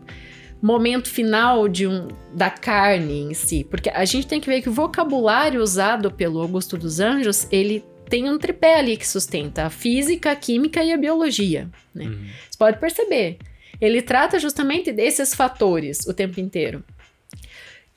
momento 0.61 1.09
final 1.09 1.67
de 1.67 1.87
um, 1.87 2.07
da 2.33 2.49
carne 2.49 3.21
em 3.21 3.33
si, 3.33 3.63
porque 3.63 3.89
a 3.89 4.05
gente 4.05 4.27
tem 4.27 4.39
que 4.39 4.47
ver 4.47 4.61
que 4.61 4.69
o 4.69 4.73
vocabulário 4.73 5.61
usado 5.61 6.11
pelo 6.11 6.39
Augusto 6.39 6.77
dos 6.77 6.99
Anjos, 6.99 7.47
ele 7.51 7.83
tem 8.09 8.29
um 8.29 8.37
tripé 8.37 8.77
ali 8.77 8.97
que 8.97 9.07
sustenta 9.07 9.65
a 9.65 9.69
física, 9.69 10.31
a 10.31 10.35
química 10.35 10.83
e 10.83 10.91
a 10.91 10.97
biologia. 10.97 11.69
Né? 11.95 12.05
Uhum. 12.05 12.27
Você 12.49 12.57
pode 12.57 12.79
perceber. 12.79 13.37
Ele 13.79 14.01
trata 14.01 14.37
justamente 14.37 14.91
desses 14.91 15.33
fatores 15.33 16.05
o 16.05 16.13
tempo 16.13 16.39
inteiro. 16.39 16.83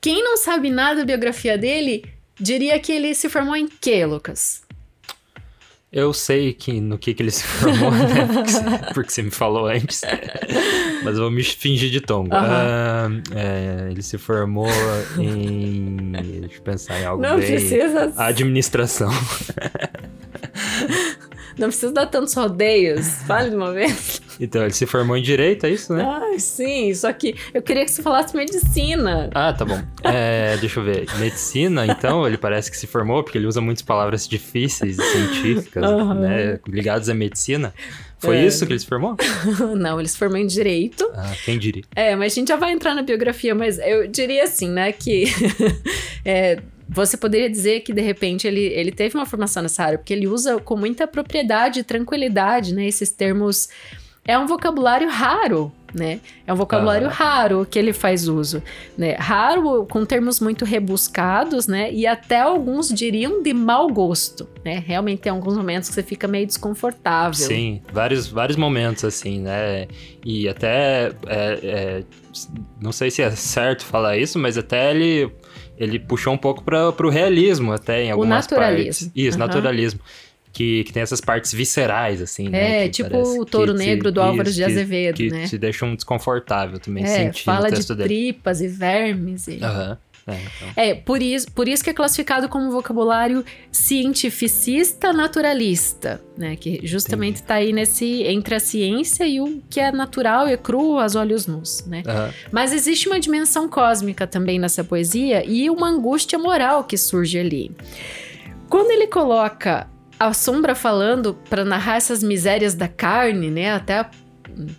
Quem 0.01 0.23
não 0.23 0.37
sabe 0.37 0.69
nada 0.69 1.01
da 1.01 1.05
biografia 1.05 1.57
dele, 1.57 2.05
diria 2.39 2.79
que 2.79 2.91
ele 2.91 3.13
se 3.13 3.29
formou 3.29 3.55
em 3.55 3.67
quê, 3.67 4.05
Lucas? 4.05 4.64
Eu 5.95 6.11
sei 6.11 6.51
que, 6.51 6.81
no 6.81 6.97
que, 6.97 7.13
que 7.13 7.23
ele 7.23 7.31
se 7.31 7.41
formou, 7.47 7.89
né? 7.89 8.27
Porque, 8.27 8.91
porque 8.93 9.11
você 9.13 9.23
me 9.23 9.31
falou 9.31 9.67
antes. 9.67 10.01
Mas 11.05 11.15
eu 11.15 11.21
vou 11.21 11.31
me 11.31 11.41
fingir 11.41 11.89
de 11.89 12.01
tongo. 12.01 12.35
Uhum. 12.35 12.41
Uh, 12.41 13.23
é, 13.33 13.87
ele 13.91 14.01
se 14.01 14.17
formou 14.17 14.67
em. 15.17 16.11
Deixa 16.41 16.57
eu 16.57 16.61
pensar 16.63 16.99
em 16.99 17.05
algo 17.05 17.23
Não 17.23 17.37
bem. 17.37 17.47
precisa. 17.47 18.11
Administração. 18.17 19.09
Não 21.57 21.69
precisa 21.69 21.91
dar 21.91 22.05
tantos 22.07 22.33
rodeios. 22.33 23.07
Fale 23.25 23.49
de 23.49 23.55
uma 23.55 23.71
vez. 23.71 24.21
Então, 24.39 24.63
ele 24.63 24.73
se 24.73 24.85
formou 24.85 25.15
em 25.15 25.21
direito, 25.21 25.65
é 25.65 25.69
isso, 25.69 25.93
né? 25.93 26.03
Ah, 26.03 26.37
sim. 26.37 26.93
Só 26.93 27.11
que 27.13 27.35
eu 27.53 27.61
queria 27.61 27.85
que 27.85 27.91
você 27.91 28.03
falasse 28.03 28.35
medicina. 28.35 29.29
Ah, 29.33 29.53
tá 29.53 29.63
bom. 29.63 29.81
É, 30.03 30.57
deixa 30.57 30.81
eu 30.81 30.83
ver. 30.83 31.07
Medicina, 31.17 31.85
então, 31.85 32.27
ele 32.27 32.37
parece 32.37 32.69
que 32.69 32.75
se 32.75 32.85
formou, 32.85 33.23
porque 33.23 33.37
ele 33.37 33.47
usa 33.47 33.61
muitas 33.61 33.81
palavras 33.81 34.27
difíceis 34.27 34.99
e 34.99 35.01
científicas, 35.01 35.89
uhum. 35.89 36.13
né? 36.15 36.59
Ligadas 36.67 37.07
à 37.07 37.13
medicina. 37.13 37.73
Foi 38.17 38.37
é. 38.37 38.45
isso 38.45 38.65
que 38.65 38.73
ele 38.73 38.79
se 38.79 38.87
formou? 38.87 39.15
Não, 39.77 39.99
ele 39.99 40.09
se 40.09 40.17
formou 40.17 40.37
em 40.37 40.47
direito. 40.47 41.09
Ah, 41.15 41.33
quem 41.45 41.57
diria? 41.57 41.83
É, 41.95 42.15
mas 42.15 42.33
a 42.33 42.35
gente 42.35 42.47
já 42.49 42.55
vai 42.55 42.71
entrar 42.71 42.95
na 42.95 43.03
biografia, 43.03 43.53
mas 43.53 43.77
eu 43.79 44.07
diria 44.07 44.43
assim, 44.43 44.69
né, 44.69 44.91
que 44.91 45.25
é, 46.25 46.59
você 46.95 47.17
poderia 47.17 47.49
dizer 47.49 47.81
que 47.81 47.93
de 47.93 48.01
repente 48.01 48.47
ele, 48.47 48.61
ele 48.61 48.91
teve 48.91 49.15
uma 49.15 49.25
formação 49.25 49.61
nessa 49.61 49.83
área, 49.83 49.97
porque 49.97 50.13
ele 50.13 50.27
usa 50.27 50.59
com 50.59 50.77
muita 50.77 51.05
propriedade 51.05 51.81
e 51.81 51.83
tranquilidade, 51.83 52.73
né, 52.73 52.87
esses 52.87 53.11
termos. 53.11 53.69
É 54.27 54.39
um 54.39 54.47
vocabulário 54.47 55.07
raro, 55.07 55.71
né? 55.93 56.19
É 56.47 56.51
um 56.51 56.55
vocabulário 56.55 57.07
raro 57.07 57.65
que 57.69 57.77
ele 57.77 57.93
faz 57.93 58.27
uso, 58.27 58.61
né? 58.97 59.13
Raro 59.13 59.85
com 59.85 60.03
termos 60.03 60.39
muito 60.39 60.65
rebuscados, 60.65 61.67
né? 61.67 61.91
E 61.93 62.07
até 62.07 62.41
alguns 62.41 62.89
diriam 62.89 63.43
de 63.43 63.53
mau 63.53 63.87
gosto, 63.87 64.47
né? 64.63 64.83
Realmente 64.85 65.21
tem 65.21 65.31
alguns 65.31 65.55
momentos 65.55 65.89
que 65.89 65.95
você 65.95 66.01
fica 66.01 66.27
meio 66.27 66.47
desconfortável. 66.47 67.35
Sim, 67.35 67.81
vários, 67.93 68.27
vários 68.27 68.57
momentos 68.57 69.05
assim, 69.05 69.39
né? 69.39 69.87
E 70.23 70.49
até 70.49 71.11
é, 71.27 71.59
é, 71.63 72.03
não 72.81 72.91
sei 72.91 73.09
se 73.11 73.21
é 73.21 73.29
certo 73.31 73.85
falar 73.85 74.17
isso, 74.17 74.37
mas 74.39 74.57
até 74.57 74.91
ele 74.91 75.31
ele 75.77 75.99
puxou 75.99 76.33
um 76.33 76.37
pouco 76.37 76.63
para 76.63 76.89
o 77.05 77.09
realismo 77.09 77.73
até 77.73 78.03
em 78.03 78.11
algumas 78.11 78.45
o 78.45 78.49
naturalismo. 78.49 78.85
partes. 78.85 79.11
Isso, 79.15 79.37
uhum. 79.37 79.45
naturalismo 79.45 79.99
que, 80.55 80.85
que 80.85 80.93
tem 80.93 81.03
essas 81.03 81.19
partes 81.19 81.51
viscerais, 81.51 82.21
assim, 82.21 82.47
né? 82.47 82.85
É, 82.85 82.89
tipo 82.89 83.17
o 83.17 83.45
touro 83.45 83.73
negro 83.73 84.09
do 84.09 84.21
Álvaro 84.21 84.49
de 84.49 84.63
Azevedo, 84.63 85.17
que, 85.17 85.29
né? 85.29 85.41
Que 85.41 85.49
te 85.49 85.57
deixam 85.57 85.93
desconfortável 85.93 86.79
também, 86.79 87.03
é, 87.03 87.07
sentir 87.07 87.43
fala 87.43 87.69
de 87.69 87.85
dele. 87.93 88.03
tripas 88.03 88.61
e 88.61 88.67
vermes. 88.69 89.49
E... 89.49 89.59
Uhum. 89.61 89.97
É, 90.27 90.33
então. 90.33 90.73
é, 90.75 90.95
por, 90.95 91.21
isso, 91.21 91.51
por 91.51 91.67
isso 91.67 91.83
que 91.83 91.89
é 91.91 91.93
classificado 91.93 92.49
como 92.49 92.71
vocabulário 92.71 93.45
cientificista 93.71 95.13
naturalista, 95.13 96.19
né? 96.35 96.55
Que 96.55 96.81
justamente 96.83 97.35
está 97.35 97.55
aí 97.55 97.71
nesse 97.71 98.23
entre 98.23 98.55
a 98.55 98.59
ciência 98.59 99.27
e 99.27 99.39
o 99.39 99.61
que 99.69 99.79
é 99.79 99.91
natural 99.91 100.49
e 100.49 100.57
cru 100.57 100.97
aos 100.97 101.15
olhos 101.15 101.45
nus, 101.45 101.85
né? 101.85 102.01
Uhum. 102.07 102.33
Mas 102.51 102.73
existe 102.73 103.07
uma 103.07 103.19
dimensão 103.19 103.69
cósmica 103.69 104.25
também 104.25 104.57
nessa 104.57 104.83
poesia 104.83 105.45
e 105.45 105.69
uma 105.69 105.89
angústia 105.89 106.39
moral 106.39 106.83
que 106.83 106.97
surge 106.97 107.37
ali. 107.37 107.71
Quando 108.67 108.89
ele 108.89 109.05
coloca 109.05 109.87
a 110.19 110.33
Sombra 110.33 110.73
falando 110.73 111.35
para 111.49 111.63
narrar 111.63 111.97
essas 111.97 112.23
misérias 112.23 112.73
da 112.73 112.87
carne, 112.87 113.51
né? 113.51 113.73
Até 113.73 113.99
a 113.99 114.09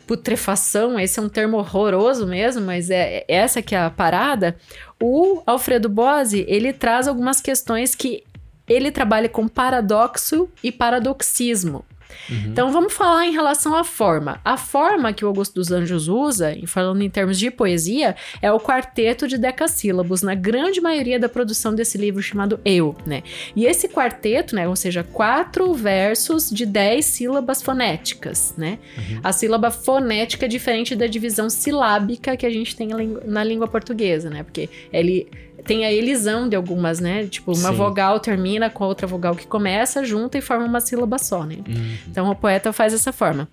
putrefação, 0.06 0.98
esse 0.98 1.18
é 1.18 1.22
um 1.22 1.28
termo 1.28 1.56
horroroso 1.56 2.26
mesmo, 2.26 2.64
mas 2.64 2.90
é, 2.90 3.18
é 3.18 3.24
essa 3.28 3.62
que 3.62 3.74
é 3.74 3.80
a 3.80 3.90
parada. 3.90 4.56
O 5.00 5.42
Alfredo 5.46 5.88
Bose, 5.88 6.44
ele 6.48 6.72
traz 6.72 7.06
algumas 7.06 7.40
questões 7.40 7.94
que 7.94 8.22
ele 8.68 8.90
trabalha 8.90 9.28
com 9.28 9.46
paradoxo 9.46 10.48
e 10.62 10.72
paradoxismo. 10.72 11.84
Uhum. 12.28 12.36
Então 12.46 12.70
vamos 12.70 12.92
falar 12.92 13.26
em 13.26 13.32
relação 13.32 13.76
à 13.76 13.84
forma. 13.84 14.40
A 14.44 14.56
forma 14.56 15.12
que 15.12 15.24
o 15.24 15.28
Augusto 15.28 15.54
dos 15.54 15.70
Anjos 15.70 16.08
usa, 16.08 16.56
falando 16.66 17.02
em 17.02 17.10
termos 17.10 17.38
de 17.38 17.50
poesia, 17.50 18.16
é 18.40 18.50
o 18.52 18.60
quarteto 18.60 19.28
de 19.28 19.38
decassílabos, 19.38 20.22
na 20.22 20.34
grande 20.34 20.80
maioria 20.80 21.18
da 21.18 21.28
produção 21.28 21.74
desse 21.74 21.98
livro 21.98 22.22
chamado 22.22 22.60
Eu, 22.64 22.96
né? 23.06 23.22
E 23.54 23.64
esse 23.64 23.88
quarteto, 23.88 24.54
né, 24.54 24.68
ou 24.68 24.76
seja, 24.76 25.02
quatro 25.02 25.72
versos 25.72 26.50
de 26.50 26.66
dez 26.66 27.04
sílabas 27.06 27.62
fonéticas, 27.62 28.54
né? 28.56 28.78
Uhum. 28.96 29.20
A 29.22 29.32
sílaba 29.32 29.70
fonética 29.70 30.46
é 30.46 30.48
diferente 30.48 30.94
da 30.94 31.06
divisão 31.06 31.48
silábica 31.48 32.36
que 32.36 32.46
a 32.46 32.50
gente 32.50 32.74
tem 32.74 32.88
na 33.24 33.44
língua 33.44 33.68
portuguesa, 33.68 34.30
né? 34.30 34.42
Porque 34.42 34.68
ele 34.92 35.28
tem 35.66 35.84
a 35.84 35.92
elisão 35.92 36.48
de 36.48 36.56
algumas, 36.56 37.00
né? 37.00 37.26
Tipo, 37.26 37.52
uma 37.52 37.70
Sim. 37.70 37.76
vogal 37.76 38.20
termina 38.20 38.70
com 38.70 38.84
a 38.84 38.86
outra 38.86 39.06
vogal 39.06 39.34
que 39.34 39.46
começa, 39.46 40.04
junta 40.04 40.38
e 40.38 40.40
forma 40.40 40.64
uma 40.64 40.80
sílaba 40.80 41.18
só, 41.18 41.44
né? 41.44 41.56
Uhum. 41.56 41.96
Então 42.08 42.30
o 42.30 42.34
poeta 42.34 42.72
faz 42.72 42.94
essa 42.94 43.12
forma. 43.12 43.48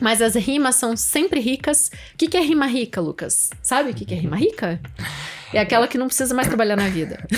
Mas 0.00 0.22
as 0.22 0.34
rimas 0.34 0.76
são 0.76 0.96
sempre 0.96 1.40
ricas. 1.40 1.90
O 2.14 2.16
que, 2.16 2.26
que 2.26 2.36
é 2.36 2.40
rima 2.40 2.66
rica, 2.66 3.00
Lucas? 3.00 3.50
Sabe 3.62 3.90
o 3.90 3.94
que, 3.94 4.04
que 4.04 4.14
é 4.14 4.16
rima 4.16 4.36
rica? 4.36 4.80
É 5.52 5.58
aquela 5.58 5.88
que 5.88 5.98
não 5.98 6.06
precisa 6.06 6.34
mais 6.34 6.48
trabalhar 6.48 6.76
na 6.76 6.88
vida. 6.88 7.26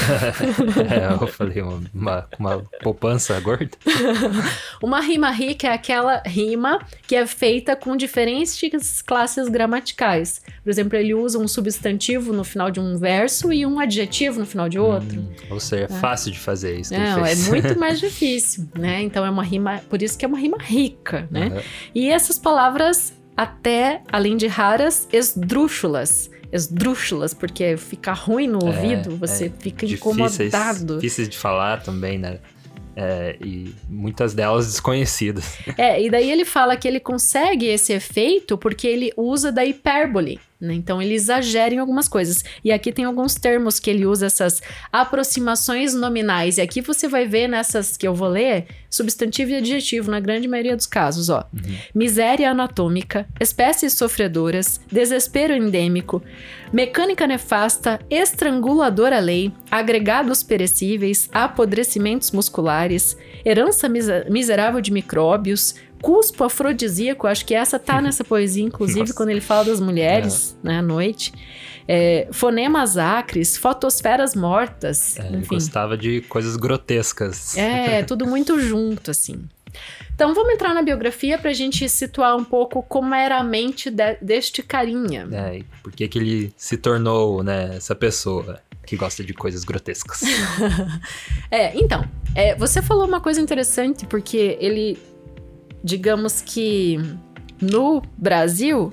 é, 0.91 1.23
eu 1.23 1.27
falei, 1.27 1.63
uma, 1.63 2.29
uma, 2.39 2.59
poupança 2.83 3.39
gorda. 3.41 3.71
uma 4.83 5.01
rima 5.01 5.31
rica 5.31 5.69
é 5.69 5.73
aquela 5.73 6.23
rima 6.27 6.81
que 7.07 7.17
é 7.17 7.27
feita 7.27 7.75
com 7.75 7.97
diferentes 7.97 9.01
classes 9.03 9.49
gramaticais. 9.49 10.43
Por 10.63 10.71
exemplo, 10.71 10.97
ele 10.97 11.15
usa 11.15 11.39
um 11.39 11.49
substantivo 11.49 12.33
no 12.33 12.45
final 12.45 12.71
de 12.71 12.81
um 12.81 12.99
verso 12.99 13.53
e 13.53 13.65
um 13.65 13.81
adjetivo 13.81 14.41
no 14.41 14.47
final 14.47 14.69
de 14.69 14.79
outro. 14.79 15.21
Hum, 15.21 15.33
ou 15.51 15.61
seja, 15.61 15.83
é, 15.83 15.85
é 15.85 16.01
fácil 16.01 16.33
de 16.33 16.39
fazer 16.39 16.79
isso. 16.79 16.93
Não, 16.93 17.25
é 17.25 17.35
muito 17.35 17.79
mais 17.79 17.99
difícil, 18.01 18.69
né? 18.79 19.03
Então 19.03 19.25
é 19.25 19.31
uma 19.31 19.43
rima, 19.43 19.81
por 19.89 20.03
isso 20.03 20.19
que 20.19 20.25
é 20.25 20.29
uma 20.29 20.39
rima 20.39 20.59
rica, 20.61 21.27
né? 21.31 21.47
Uhum. 21.47 21.61
E 21.95 22.11
essas 22.11 22.39
palavras 22.39 23.13
até, 23.37 24.03
além 24.13 24.37
de 24.37 24.47
raras, 24.47 25.09
esdrúxulas 25.13 26.31
esdrúxulas, 26.53 27.33
porque 27.33 27.77
fica 27.77 28.13
ruim 28.13 28.47
no 28.47 28.61
é, 28.61 28.65
ouvido, 28.65 29.17
você 29.17 29.47
é, 29.47 29.53
fica 29.59 29.87
incomodado. 29.87 30.97
Difíceis 30.97 31.29
de 31.29 31.39
falar 31.39 31.83
também, 31.83 32.19
né? 32.19 32.39
É, 32.95 33.37
e 33.43 33.75
muitas 33.89 34.35
delas 34.35 34.67
desconhecidas. 34.67 35.57
É, 35.79 36.03
e 36.03 36.11
daí 36.11 36.31
ele 36.31 36.45
fala 36.45 36.77
que 36.77 36.87
ele 36.87 37.01
consegue 37.01 37.67
esse 37.67 37.95
efeito 37.95 38.59
porque 38.59 38.87
ele 38.87 39.11
usa 39.17 39.51
da 39.51 39.65
hipérbole. 39.65 40.39
Né? 40.63 40.75
Então 40.75 41.03
ele 41.03 41.15
exagera 41.15 41.75
em 41.75 41.79
algumas 41.79 42.07
coisas. 42.07 42.45
E 42.65 42.71
aqui 42.71 42.93
tem 42.93 43.05
alguns 43.05 43.35
termos 43.35 43.81
que 43.81 43.91
ele 43.91 44.07
usa 44.07 44.27
essas 44.27 44.63
aproximações 44.93 45.93
nominais. 45.93 46.57
E 46.57 46.61
aqui 46.61 46.81
você 46.81 47.09
vai 47.09 47.27
ver 47.27 47.49
nessas 47.49 47.97
que 47.97 48.07
eu 48.07 48.15
vou 48.15 48.29
ler 48.29 48.67
substantivo 48.89 49.51
e 49.51 49.57
adjetivo 49.57 50.09
na 50.09 50.21
grande 50.21 50.47
maioria 50.47 50.77
dos 50.77 50.87
casos, 50.87 51.29
ó. 51.29 51.45
Uhum. 51.53 51.77
Miséria 51.93 52.51
anatômica, 52.51 53.27
espécies 53.41 53.95
sofredoras, 53.95 54.81
desespero 54.91 55.53
endêmico, 55.53 56.23
mecânica 56.73 57.27
nefasta, 57.27 57.99
estranguladora 58.09 59.19
lei, 59.19 59.53
agregados 59.69 60.45
perecíveis, 60.45 61.29
apodrecimentos 61.33 62.31
musculares, 62.31 63.17
herança 63.45 63.89
miserável 63.89 64.81
de 64.81 64.93
micróbios, 64.93 65.75
cuspo 66.03 66.43
afrodisíaco, 66.45 67.29
acho 67.29 67.47
que 67.47 67.55
essa 67.55 67.79
tá 67.79 68.03
nessa 68.03 68.25
poesia, 68.25 68.65
inclusive, 68.65 69.01
Nossa. 69.01 69.15
quando 69.15 69.31
ele 69.31 69.41
fala 69.41 69.65
das 69.67 69.81
mulheres, 69.81 70.59
é. 70.63 70.69
né, 70.69 70.79
à 70.81 70.83
noite. 70.83 71.33
É, 71.87 72.29
fonemas 72.33 72.99
acres, 72.99 73.57
fotosferas 73.57 74.35
mortas. 74.35 75.17
É, 75.19 75.29
enfim. 75.31 75.55
gostava 75.55 75.97
de 75.97 76.21
coisas 76.23 76.57
grotescas. 76.57 77.57
É, 77.57 78.03
tudo 78.05 78.27
muito 78.27 78.61
junto, 78.61 79.11
assim. 79.11 79.45
Então 80.15 80.35
vamos 80.35 80.53
entrar 80.53 80.75
na 80.75 80.83
biografia 80.83 81.39
para 81.39 81.51
a 81.51 81.55
gente 81.55 81.89
situar 81.89 82.37
um 82.37 82.45
pouco 82.45 82.83
como 82.83 83.15
era 83.15 83.39
a 83.39 83.45
mente 83.45 83.91
de, 83.91 84.17
deste 84.21 84.63
carinha. 84.63 85.27
É, 85.33 85.59
e 85.59 85.65
por 85.83 85.93
que, 85.93 86.07
que 86.07 86.19
ele 86.19 86.53
se 86.57 86.77
tornou 86.77 87.43
né, 87.43 87.77
essa 87.77 87.95
pessoa 87.95 88.61
que 88.85 88.97
gosta 88.97 89.25
de 89.25 89.33
coisas 89.33 89.65
grotescas. 89.65 90.23
é, 91.51 91.77
então, 91.79 92.05
é, 92.35 92.55
você 92.57 92.83
falou 92.83 93.07
uma 93.07 93.21
coisa 93.21 93.41
interessante, 93.41 94.05
porque 94.07 94.59
ele 94.61 94.99
digamos 95.83 96.41
que 96.41 96.99
no 97.61 98.03
Brasil, 98.17 98.93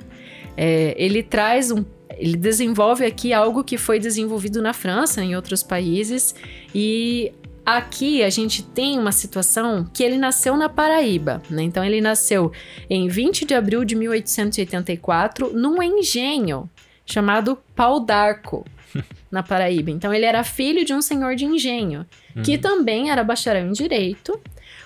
é, 0.56 0.94
ele 0.98 1.24
traz 1.24 1.72
um. 1.72 1.84
Ele 2.18 2.36
desenvolve 2.36 3.06
aqui 3.06 3.32
algo 3.32 3.64
que 3.64 3.78
foi 3.78 3.98
desenvolvido 3.98 4.62
na 4.62 4.74
França, 4.74 5.24
em 5.24 5.36
outros 5.36 5.64
países, 5.64 6.36
e 6.76 7.32
Aqui 7.66 8.24
a 8.24 8.32
gente 8.32 8.64
tem 8.64 8.98
uma 8.98 9.12
situação 9.12 9.86
que 9.94 10.02
ele 10.02 10.18
nasceu 10.18 10.58
na 10.58 10.68
Paraíba, 10.68 11.40
né? 11.52 11.62
Então 11.62 11.86
ele 11.86 12.02
nasceu 12.02 12.52
em 12.90 13.08
20 13.08 13.46
de 13.46 13.54
abril 13.54 13.86
de 13.86 13.96
1884 13.96 15.54
num 15.54 15.84
engenho 15.84 16.68
chamado 17.06 17.60
Pau 17.76 18.00
d'Arco, 18.00 18.66
na 19.30 19.44
Paraíba. 19.44 19.92
Então 19.92 20.12
ele 20.12 20.26
era 20.26 20.44
filho 20.44 20.84
de 20.84 20.96
um 20.96 21.02
senhor 21.02 21.36
de 21.36 21.46
engenho, 21.46 22.08
uhum. 22.36 22.42
que 22.42 22.58
também 22.58 23.12
era 23.12 23.24
bacharel 23.24 23.68
em 23.68 23.72
direito. 23.72 24.40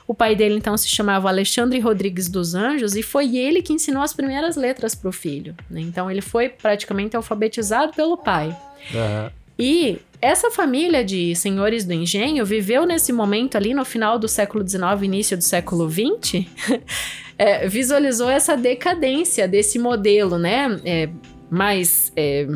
O 0.07 0.13
pai 0.13 0.35
dele 0.35 0.55
então 0.55 0.75
se 0.77 0.87
chamava 0.87 1.29
Alexandre 1.29 1.79
Rodrigues 1.79 2.27
dos 2.27 2.55
Anjos 2.55 2.95
e 2.95 3.01
foi 3.01 3.37
ele 3.37 3.61
que 3.61 3.73
ensinou 3.73 4.03
as 4.03 4.13
primeiras 4.13 4.55
letras 4.55 4.93
para 4.93 5.09
o 5.09 5.13
filho. 5.13 5.55
Né? 5.69 5.81
Então 5.81 6.09
ele 6.09 6.21
foi 6.21 6.49
praticamente 6.49 7.15
alfabetizado 7.15 7.93
pelo 7.93 8.17
pai. 8.17 8.55
Uhum. 8.93 9.29
E 9.57 9.99
essa 10.21 10.49
família 10.49 11.03
de 11.03 11.35
senhores 11.35 11.85
do 11.85 11.93
engenho 11.93 12.45
viveu 12.45 12.85
nesse 12.85 13.13
momento 13.13 13.55
ali 13.55 13.73
no 13.73 13.85
final 13.85 14.17
do 14.17 14.27
século 14.27 14.67
XIX, 14.67 15.03
início 15.03 15.37
do 15.37 15.43
século 15.43 15.89
XX, 15.89 16.45
é, 17.37 17.67
visualizou 17.67 18.29
essa 18.29 18.57
decadência 18.57 19.47
desse 19.47 19.77
modelo, 19.77 20.37
né? 20.37 20.79
É, 20.83 21.09
mais 21.53 22.11
é, 22.15 22.47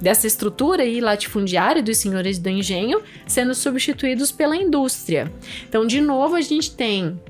dessa 0.00 0.26
estrutura 0.26 0.82
aí 0.82 0.98
latifundiária 0.98 1.82
dos 1.82 1.98
senhores 1.98 2.38
do 2.38 2.48
engenho 2.48 3.02
sendo 3.26 3.54
substituídos 3.54 4.32
pela 4.32 4.56
indústria. 4.56 5.30
Então, 5.68 5.86
de 5.86 6.00
novo, 6.00 6.36
a 6.36 6.40
gente 6.40 6.74
tem 6.74 7.20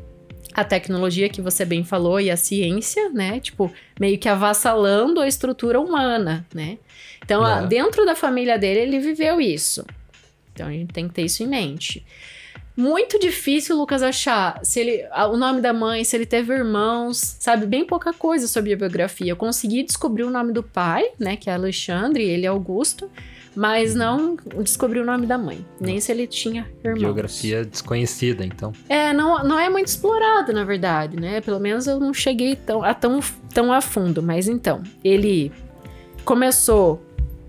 a 0.54 0.62
tecnologia 0.62 1.28
que 1.28 1.42
você 1.42 1.64
bem 1.64 1.82
falou 1.82 2.20
e 2.20 2.30
a 2.30 2.36
ciência, 2.36 3.10
né? 3.10 3.40
Tipo, 3.40 3.72
meio 3.98 4.16
que 4.18 4.28
avassalando 4.28 5.20
a 5.20 5.26
estrutura 5.26 5.80
humana, 5.80 6.46
né? 6.54 6.78
Então, 7.24 7.44
é. 7.44 7.66
dentro 7.66 8.06
da 8.06 8.14
família 8.14 8.56
dele, 8.56 8.80
ele 8.80 9.00
viveu 9.00 9.40
isso. 9.40 9.84
Então, 10.52 10.68
a 10.68 10.70
gente 10.70 10.92
tem 10.92 11.08
que 11.08 11.14
ter 11.14 11.22
isso 11.22 11.42
em 11.42 11.48
mente. 11.48 12.06
Muito 12.76 13.18
difícil, 13.18 13.76
Lucas, 13.76 14.02
achar 14.02 14.60
se 14.62 14.80
ele, 14.80 15.08
o 15.30 15.36
nome 15.36 15.60
da 15.60 15.72
mãe, 15.72 16.04
se 16.04 16.14
ele 16.14 16.26
teve 16.26 16.52
irmãos, 16.52 17.36
sabe? 17.40 17.66
Bem 17.66 17.86
pouca 17.86 18.12
coisa 18.12 18.46
sobre 18.46 18.72
a 18.72 18.76
biografia. 18.76 19.32
Eu 19.32 19.36
consegui 19.36 19.82
descobrir 19.82 20.24
o 20.24 20.30
nome 20.30 20.52
do 20.52 20.62
pai, 20.62 21.06
né? 21.18 21.36
Que 21.36 21.48
é 21.48 21.54
Alexandre, 21.54 22.22
ele 22.22 22.44
é 22.44 22.48
Augusto 22.48 23.10
mas 23.56 23.94
não 23.94 24.36
descobriu 24.62 25.02
o 25.02 25.06
nome 25.06 25.26
da 25.26 25.38
mãe, 25.38 25.64
nem 25.80 25.98
se 25.98 26.12
ele 26.12 26.26
tinha 26.26 26.70
irmãos. 26.84 27.00
Biografia 27.00 27.64
desconhecida, 27.64 28.44
então. 28.44 28.70
É, 28.86 29.14
não, 29.14 29.42
não 29.42 29.58
é 29.58 29.70
muito 29.70 29.86
explorado, 29.86 30.52
na 30.52 30.62
verdade, 30.62 31.18
né? 31.18 31.40
Pelo 31.40 31.58
menos 31.58 31.86
eu 31.86 31.98
não 31.98 32.12
cheguei 32.12 32.54
tão, 32.54 32.84
a 32.84 32.92
tão, 32.92 33.18
tão 33.54 33.72
a 33.72 33.80
fundo, 33.80 34.22
mas 34.22 34.46
então, 34.46 34.82
ele 35.02 35.50
começou 36.22 37.02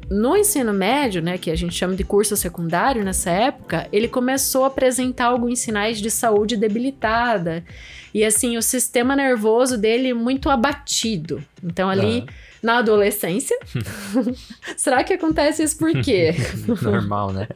no 0.10 0.36
ensino 0.38 0.74
médio, 0.74 1.22
né, 1.22 1.38
que 1.38 1.52
a 1.52 1.56
gente 1.56 1.74
chama 1.74 1.96
de 1.96 2.04
curso 2.04 2.36
secundário 2.38 3.04
nessa 3.04 3.30
época, 3.30 3.88
ele 3.92 4.08
começou 4.08 4.64
a 4.64 4.68
apresentar 4.68 5.26
alguns 5.26 5.60
sinais 5.60 6.00
de 6.00 6.10
saúde 6.10 6.56
debilitada 6.56 7.64
e 8.14 8.24
assim 8.24 8.58
o 8.58 8.62
sistema 8.62 9.16
nervoso 9.16 9.78
dele 9.78 10.14
muito 10.14 10.50
abatido. 10.50 11.44
Então 11.64 11.90
ali 11.90 12.26
ah 12.28 12.47
na 12.62 12.80
adolescência. 12.80 13.58
Será 14.76 15.04
que 15.04 15.14
acontece 15.14 15.64
isso 15.64 15.78
por 15.78 15.92
quê? 16.02 16.34
Normal, 16.82 17.34
né? 17.34 17.48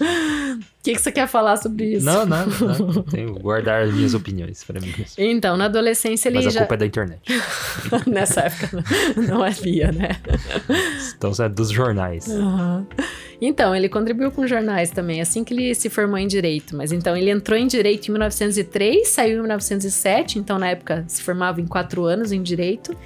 O 0.00 0.58
que, 0.82 0.94
que 0.94 0.98
você 1.00 1.12
quer 1.12 1.26
falar 1.26 1.56
sobre 1.56 1.94
isso? 1.94 2.06
Não, 2.06 2.24
não, 2.24 2.46
não. 2.46 3.02
Tenho 3.02 3.34
que 3.34 3.42
guardar 3.42 3.86
minhas 3.88 4.14
opiniões 4.14 4.62
para 4.64 4.80
mim 4.80 4.92
mesmo. 4.96 5.14
Então, 5.18 5.56
na 5.56 5.66
adolescência 5.66 6.28
ele 6.28 6.36
Mas 6.36 6.46
a 6.46 6.50
já... 6.50 6.60
culpa 6.60 6.74
é 6.74 6.78
da 6.78 6.86
internet. 6.86 7.20
Nessa 8.06 8.42
época 8.42 8.84
não 9.28 9.42
havia, 9.42 9.92
né? 9.92 10.10
Então, 11.16 11.32
é 11.38 11.48
dos 11.48 11.70
jornais. 11.70 12.26
Uhum. 12.28 12.86
Então, 13.40 13.74
ele 13.74 13.88
contribuiu 13.88 14.30
com 14.30 14.46
jornais 14.46 14.90
também, 14.90 15.20
assim 15.20 15.44
que 15.44 15.52
ele 15.52 15.74
se 15.74 15.90
formou 15.90 16.18
em 16.18 16.26
Direito. 16.26 16.76
Mas 16.76 16.92
então, 16.92 17.16
ele 17.16 17.30
entrou 17.30 17.58
em 17.58 17.66
Direito 17.66 18.08
em 18.08 18.12
1903, 18.12 19.08
saiu 19.08 19.38
em 19.38 19.40
1907, 19.40 20.38
então 20.38 20.58
na 20.58 20.68
época 20.68 21.04
se 21.06 21.22
formava 21.22 21.60
em 21.60 21.66
quatro 21.66 22.04
anos 22.04 22.32
em 22.32 22.42
Direito. 22.42 22.96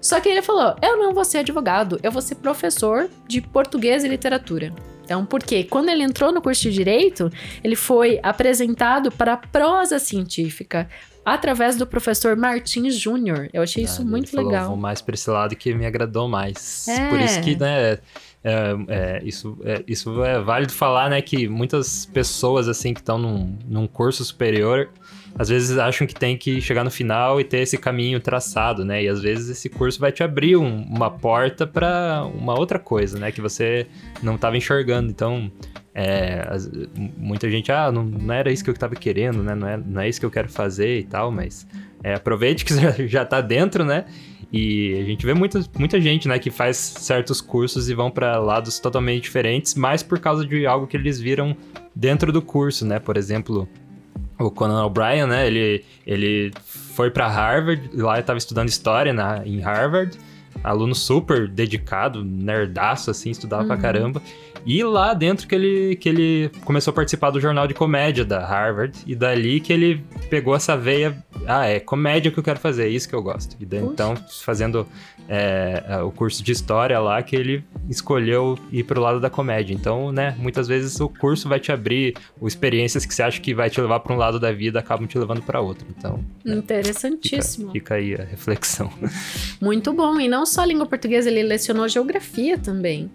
Só 0.00 0.20
que 0.20 0.28
ele 0.28 0.42
falou: 0.42 0.76
eu 0.82 0.96
não 0.96 1.12
vou 1.12 1.24
ser 1.24 1.38
advogado, 1.38 1.98
eu 2.02 2.10
vou 2.10 2.22
ser 2.22 2.36
professor 2.36 3.08
de 3.26 3.40
português 3.40 4.04
e 4.04 4.08
literatura. 4.08 4.72
Então, 5.04 5.24
por 5.24 5.42
quê? 5.42 5.64
Quando 5.64 5.88
ele 5.88 6.02
entrou 6.02 6.30
no 6.30 6.42
curso 6.42 6.64
de 6.64 6.70
direito, 6.70 7.32
ele 7.64 7.74
foi 7.74 8.20
apresentado 8.22 9.10
para 9.10 9.32
a 9.32 9.36
prosa 9.38 9.98
científica 9.98 10.86
através 11.24 11.76
do 11.76 11.86
professor 11.86 12.36
Martins 12.36 12.94
Júnior. 12.94 13.48
Eu 13.52 13.62
achei 13.62 13.84
ah, 13.84 13.86
isso 13.86 14.04
muito 14.04 14.30
falou, 14.30 14.50
legal. 14.50 14.68
Vou 14.68 14.76
mais 14.76 15.00
para 15.00 15.14
esse 15.14 15.30
lado 15.30 15.56
que 15.56 15.72
me 15.74 15.86
agradou 15.86 16.28
mais. 16.28 16.86
É. 16.88 17.08
Por 17.08 17.20
isso 17.20 17.40
que, 17.40 17.56
né, 17.56 17.98
é, 18.44 18.76
é, 18.88 19.22
isso, 19.24 19.58
é, 19.64 19.82
isso 19.86 20.22
é 20.22 20.40
válido 20.40 20.72
falar, 20.72 21.10
né, 21.10 21.20
que 21.20 21.48
muitas 21.48 22.06
pessoas, 22.06 22.68
assim, 22.68 22.94
que 22.94 23.00
estão 23.00 23.18
num, 23.18 23.58
num 23.66 23.86
curso 23.86 24.24
superior, 24.24 24.90
às 25.36 25.48
vezes 25.48 25.78
acham 25.78 26.06
que 26.06 26.14
tem 26.14 26.36
que 26.36 26.60
chegar 26.60 26.84
no 26.84 26.90
final 26.90 27.40
e 27.40 27.44
ter 27.44 27.58
esse 27.58 27.76
caminho 27.78 28.20
traçado, 28.20 28.84
né? 28.84 29.02
E 29.04 29.08
às 29.08 29.20
vezes 29.20 29.48
esse 29.48 29.68
curso 29.68 29.98
vai 30.00 30.12
te 30.12 30.22
abrir 30.22 30.56
um, 30.56 30.82
uma 30.82 31.10
porta 31.10 31.66
para 31.66 32.24
uma 32.34 32.58
outra 32.58 32.78
coisa, 32.78 33.18
né? 33.18 33.30
Que 33.32 33.40
você 33.40 33.86
não 34.22 34.34
estava 34.34 34.56
enxergando. 34.56 35.10
Então, 35.10 35.50
é, 35.94 36.46
as, 36.48 36.70
muita 37.16 37.50
gente, 37.50 37.70
ah, 37.72 37.90
não, 37.90 38.04
não, 38.04 38.34
era 38.34 38.50
isso 38.50 38.62
que 38.62 38.70
eu 38.70 38.74
estava 38.74 38.94
querendo, 38.94 39.42
né? 39.42 39.54
Não 39.54 39.68
é, 39.68 39.76
não 39.76 40.00
é 40.00 40.08
isso 40.08 40.20
que 40.20 40.26
eu 40.26 40.30
quero 40.30 40.48
fazer 40.48 41.00
e 41.00 41.04
tal, 41.04 41.30
mas 41.30 41.66
é, 42.02 42.14
aproveite 42.14 42.64
que 42.64 42.74
já, 42.80 42.92
já 43.06 43.24
tá 43.24 43.40
dentro, 43.40 43.84
né? 43.84 44.04
E 44.52 44.98
a 44.98 45.04
gente 45.04 45.26
vê 45.26 45.34
muita, 45.34 45.60
muita 45.78 46.00
gente, 46.00 46.26
né, 46.26 46.38
que 46.38 46.50
faz 46.50 46.76
certos 46.76 47.38
cursos 47.40 47.90
e 47.90 47.94
vão 47.94 48.10
para 48.10 48.38
lados 48.38 48.78
totalmente 48.78 49.24
diferentes, 49.24 49.74
mais 49.74 50.02
por 50.02 50.18
causa 50.18 50.46
de 50.46 50.66
algo 50.66 50.86
que 50.86 50.96
eles 50.96 51.20
viram 51.20 51.54
dentro 51.94 52.32
do 52.32 52.40
curso, 52.40 52.86
né? 52.86 52.98
Por 52.98 53.16
exemplo, 53.18 53.68
o 54.38 54.50
Conan 54.50 54.84
O'Brien, 54.84 55.26
né? 55.26 55.46
Ele, 55.46 55.84
ele 56.06 56.52
foi 56.64 57.10
para 57.10 57.26
Harvard, 57.26 57.90
lá 57.94 58.18
estava 58.18 58.38
estudando 58.38 58.68
história 58.68 59.12
na, 59.12 59.46
em 59.46 59.60
Harvard, 59.60 60.18
aluno 60.62 60.94
super 60.94 61.48
dedicado, 61.48 62.24
nerdaço, 62.24 63.10
assim, 63.10 63.30
estudava 63.30 63.62
uhum. 63.62 63.68
pra 63.68 63.76
caramba. 63.76 64.22
E 64.66 64.82
lá 64.82 65.14
dentro 65.14 65.46
que 65.46 65.54
ele, 65.54 65.96
que 65.96 66.08
ele 66.08 66.50
começou 66.64 66.90
a 66.90 66.94
participar 66.94 67.30
do 67.30 67.40
jornal 67.40 67.66
de 67.66 67.74
comédia 67.74 68.24
da 68.24 68.44
Harvard. 68.44 68.98
E 69.06 69.14
dali 69.14 69.60
que 69.60 69.72
ele 69.72 70.04
pegou 70.28 70.54
essa 70.54 70.76
veia. 70.76 71.16
Ah, 71.46 71.66
é 71.66 71.80
comédia 71.80 72.30
que 72.30 72.38
eu 72.38 72.42
quero 72.42 72.58
fazer, 72.58 72.84
é 72.84 72.88
isso 72.88 73.08
que 73.08 73.14
eu 73.14 73.22
gosto. 73.22 73.56
E 73.60 73.64
daí, 73.64 73.80
então, 73.80 74.14
fazendo 74.42 74.86
é, 75.28 75.84
é, 75.86 75.98
o 75.98 76.10
curso 76.10 76.42
de 76.42 76.52
história 76.52 76.98
lá, 76.98 77.22
que 77.22 77.36
ele 77.36 77.64
escolheu 77.88 78.58
ir 78.72 78.84
pro 78.84 79.00
lado 79.00 79.20
da 79.20 79.30
comédia. 79.30 79.74
Então, 79.74 80.10
né, 80.10 80.36
muitas 80.38 80.66
vezes 80.66 80.98
o 81.00 81.08
curso 81.08 81.48
vai 81.48 81.60
te 81.60 81.70
abrir 81.70 82.14
experiências 82.42 83.06
que 83.06 83.14
você 83.14 83.22
acha 83.22 83.40
que 83.40 83.54
vai 83.54 83.70
te 83.70 83.80
levar 83.80 84.00
para 84.00 84.14
um 84.14 84.16
lado 84.16 84.40
da 84.40 84.52
vida, 84.52 84.78
acabam 84.78 85.06
te 85.06 85.18
levando 85.18 85.42
para 85.42 85.60
outro. 85.60 85.86
Então. 85.96 86.24
Né, 86.44 86.56
Interessantíssimo. 86.56 87.72
Fica, 87.72 87.94
fica 87.94 87.94
aí 87.94 88.14
a 88.14 88.24
reflexão. 88.24 88.90
Muito 89.60 89.92
bom. 89.92 90.18
E 90.18 90.28
não 90.28 90.44
só 90.48 90.64
língua 90.64 90.86
portuguesa, 90.86 91.30
ele 91.30 91.42
lecionou 91.42 91.88
geografia 91.88 92.58
também. 92.58 93.10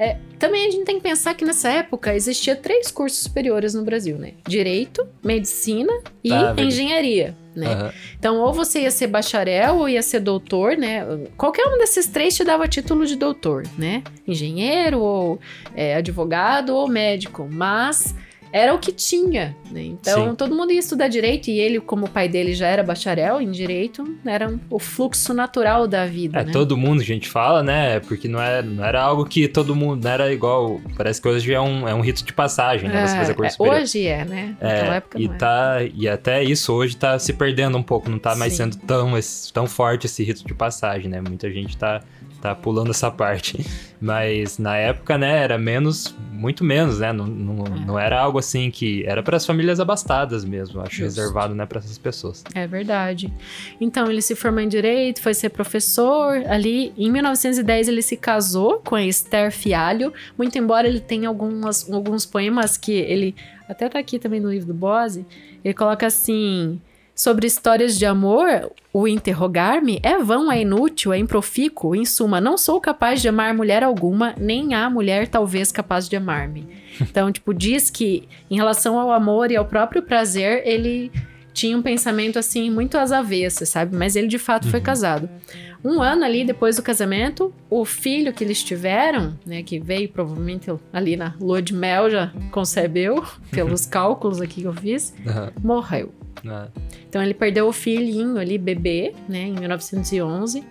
É, 0.00 0.16
também 0.38 0.64
a 0.64 0.70
gente 0.70 0.84
tem 0.84 0.96
que 0.96 1.02
pensar 1.02 1.34
que 1.34 1.44
nessa 1.44 1.68
época 1.68 2.14
existia 2.14 2.54
três 2.54 2.88
cursos 2.88 3.18
superiores 3.18 3.74
no 3.74 3.82
Brasil, 3.82 4.16
né? 4.16 4.34
Direito, 4.46 5.04
medicina 5.24 5.92
e 6.22 6.32
ah, 6.32 6.54
engenharia, 6.56 7.36
né? 7.52 7.74
Uhum. 7.74 7.90
Então, 8.16 8.36
ou 8.36 8.52
você 8.52 8.82
ia 8.82 8.92
ser 8.92 9.08
bacharel 9.08 9.74
ou 9.74 9.88
ia 9.88 10.00
ser 10.00 10.20
doutor, 10.20 10.76
né? 10.76 11.04
Qualquer 11.36 11.66
um 11.66 11.78
desses 11.78 12.06
três 12.06 12.36
te 12.36 12.44
dava 12.44 12.68
título 12.68 13.04
de 13.04 13.16
doutor, 13.16 13.64
né? 13.76 14.04
Engenheiro 14.24 15.00
ou 15.00 15.40
é, 15.74 15.96
advogado 15.96 16.76
ou 16.76 16.86
médico, 16.86 17.48
mas 17.50 18.14
era 18.52 18.74
o 18.74 18.78
que 18.78 18.92
tinha, 18.92 19.56
né? 19.70 19.82
Então 19.82 20.30
Sim. 20.30 20.34
todo 20.34 20.54
mundo 20.54 20.72
ia 20.72 20.78
estudar 20.78 21.08
direito 21.08 21.48
e 21.48 21.58
ele, 21.58 21.80
como 21.80 22.06
o 22.06 22.08
pai 22.08 22.28
dele 22.28 22.54
já 22.54 22.66
era 22.66 22.82
bacharel 22.82 23.40
em 23.40 23.50
direito, 23.50 24.04
era 24.24 24.48
um, 24.48 24.58
o 24.70 24.78
fluxo 24.78 25.32
natural 25.34 25.86
da 25.86 26.06
vida. 26.06 26.40
É, 26.40 26.44
né? 26.44 26.52
todo 26.52 26.76
mundo 26.76 27.00
a 27.00 27.04
gente 27.04 27.28
fala, 27.28 27.62
né? 27.62 28.00
Porque 28.00 28.28
não 28.28 28.40
era, 28.40 28.62
não 28.62 28.84
era 28.84 29.02
algo 29.02 29.24
que 29.24 29.48
todo 29.48 29.74
mundo, 29.74 30.02
não 30.04 30.10
era 30.10 30.32
igual. 30.32 30.80
Parece 30.96 31.20
que 31.20 31.28
hoje 31.28 31.52
é 31.52 31.60
um, 31.60 31.88
é 31.88 31.94
um 31.94 32.00
rito 32.00 32.24
de 32.24 32.32
passagem, 32.32 32.88
né? 32.88 33.06
Você 33.06 33.16
fazer 33.16 33.34
curso 33.34 33.64
é. 33.64 33.80
Hoje 33.80 34.06
é, 34.06 34.24
né? 34.24 34.56
É, 34.60 34.78
época 34.96 35.20
e, 35.20 35.28
tá, 35.28 35.78
é. 35.80 35.90
e 35.94 36.08
até 36.08 36.42
isso 36.42 36.72
hoje 36.72 36.96
tá 36.96 37.18
se 37.18 37.32
perdendo 37.32 37.76
um 37.76 37.82
pouco, 37.82 38.10
não 38.10 38.18
tá 38.18 38.34
mais 38.34 38.52
Sim. 38.52 38.70
sendo 38.70 38.76
tão, 38.78 39.12
tão 39.52 39.66
forte 39.66 40.06
esse 40.06 40.22
rito 40.22 40.46
de 40.46 40.54
passagem, 40.54 41.08
né? 41.08 41.20
Muita 41.20 41.50
gente 41.50 41.76
tá 41.76 42.02
tá 42.40 42.54
pulando 42.54 42.90
essa 42.90 43.10
parte. 43.10 43.64
Mas 44.00 44.58
na 44.58 44.76
época, 44.76 45.18
né, 45.18 45.42
era 45.42 45.58
menos, 45.58 46.14
muito 46.32 46.62
menos, 46.62 47.00
né? 47.00 47.12
Não, 47.12 47.26
não, 47.26 47.66
é. 47.66 47.86
não 47.86 47.98
era 47.98 48.20
algo 48.20 48.38
assim 48.38 48.70
que. 48.70 49.04
Era 49.04 49.22
para 49.22 49.36
as 49.36 49.44
famílias 49.44 49.80
abastadas 49.80 50.44
mesmo, 50.44 50.80
acho, 50.80 50.96
Justo. 50.96 51.02
reservado, 51.04 51.54
né, 51.54 51.66
para 51.66 51.78
essas 51.78 51.98
pessoas. 51.98 52.44
É 52.54 52.66
verdade. 52.66 53.32
Então, 53.80 54.10
ele 54.10 54.22
se 54.22 54.34
formou 54.34 54.60
em 54.60 54.68
direito, 54.68 55.20
foi 55.20 55.34
ser 55.34 55.48
professor. 55.50 56.36
Ali, 56.48 56.92
em 56.96 57.10
1910, 57.10 57.88
ele 57.88 58.02
se 58.02 58.16
casou 58.16 58.80
com 58.84 58.94
a 58.94 59.02
Esther 59.02 59.50
Fialho, 59.50 60.12
muito 60.36 60.56
embora 60.56 60.86
ele 60.86 61.00
tenha 61.00 61.28
algumas, 61.28 61.90
alguns 61.90 62.24
poemas 62.24 62.76
que 62.76 62.92
ele. 62.92 63.34
Até 63.68 63.88
tá 63.88 63.98
aqui 63.98 64.18
também 64.18 64.40
no 64.40 64.50
livro 64.50 64.68
do 64.68 64.74
Bose, 64.74 65.26
ele 65.62 65.74
coloca 65.74 66.06
assim 66.06 66.80
sobre 67.18 67.48
histórias 67.48 67.98
de 67.98 68.06
amor, 68.06 68.70
o 68.92 69.08
interrogar-me 69.08 69.98
é 70.04 70.16
vão, 70.18 70.52
é 70.52 70.60
inútil, 70.60 71.12
é 71.12 71.18
improfícuo. 71.18 71.96
Em 71.96 72.04
suma, 72.04 72.40
não 72.40 72.56
sou 72.56 72.80
capaz 72.80 73.20
de 73.20 73.28
amar 73.28 73.52
mulher 73.52 73.82
alguma, 73.82 74.36
nem 74.38 74.72
há 74.72 74.88
mulher 74.88 75.26
talvez 75.26 75.72
capaz 75.72 76.08
de 76.08 76.14
amar-me. 76.14 76.68
Então, 77.00 77.32
tipo, 77.32 77.52
diz 77.52 77.90
que 77.90 78.28
em 78.48 78.54
relação 78.54 79.00
ao 79.00 79.10
amor 79.10 79.50
e 79.50 79.56
ao 79.56 79.64
próprio 79.64 80.00
prazer, 80.00 80.62
ele 80.64 81.10
tinha 81.58 81.76
um 81.76 81.82
pensamento 81.82 82.38
assim 82.38 82.70
muito 82.70 82.96
às 82.96 83.10
avessas, 83.10 83.68
sabe? 83.68 83.96
Mas 83.96 84.14
ele 84.14 84.28
de 84.28 84.38
fato 84.38 84.66
uhum. 84.66 84.70
foi 84.70 84.80
casado. 84.80 85.28
Um 85.84 86.00
ano 86.00 86.24
ali 86.24 86.44
depois 86.44 86.76
do 86.76 86.82
casamento, 86.82 87.52
o 87.68 87.84
filho 87.84 88.32
que 88.32 88.44
eles 88.44 88.62
tiveram, 88.62 89.36
né, 89.44 89.62
que 89.62 89.78
veio 89.80 90.08
provavelmente 90.08 90.70
ali 90.92 91.16
na 91.16 91.34
lua 91.40 91.60
de 91.60 91.74
mel, 91.74 92.10
já 92.10 92.32
concebeu, 92.52 93.24
pelos 93.50 93.86
cálculos 93.86 94.40
aqui 94.40 94.62
que 94.62 94.66
eu 94.68 94.72
fiz, 94.72 95.12
uhum. 95.26 95.50
morreu. 95.62 96.12
Uhum. 96.44 96.68
Então 97.08 97.20
ele 97.22 97.34
perdeu 97.34 97.66
o 97.66 97.72
filhinho 97.72 98.38
ali, 98.38 98.56
bebê, 98.56 99.12
né, 99.28 99.42
em 99.42 99.52
1911. 99.52 100.60
O 100.60 100.64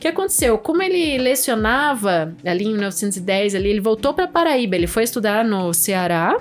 que 0.00 0.08
aconteceu? 0.08 0.56
Como 0.56 0.82
ele 0.82 1.18
lecionava 1.18 2.34
ali 2.42 2.64
em 2.64 2.72
1910, 2.72 3.54
ali, 3.54 3.68
ele 3.68 3.80
voltou 3.80 4.14
para 4.14 4.26
Paraíba, 4.26 4.76
ele 4.76 4.86
foi 4.86 5.02
estudar 5.02 5.44
no 5.44 5.74
Ceará, 5.74 6.38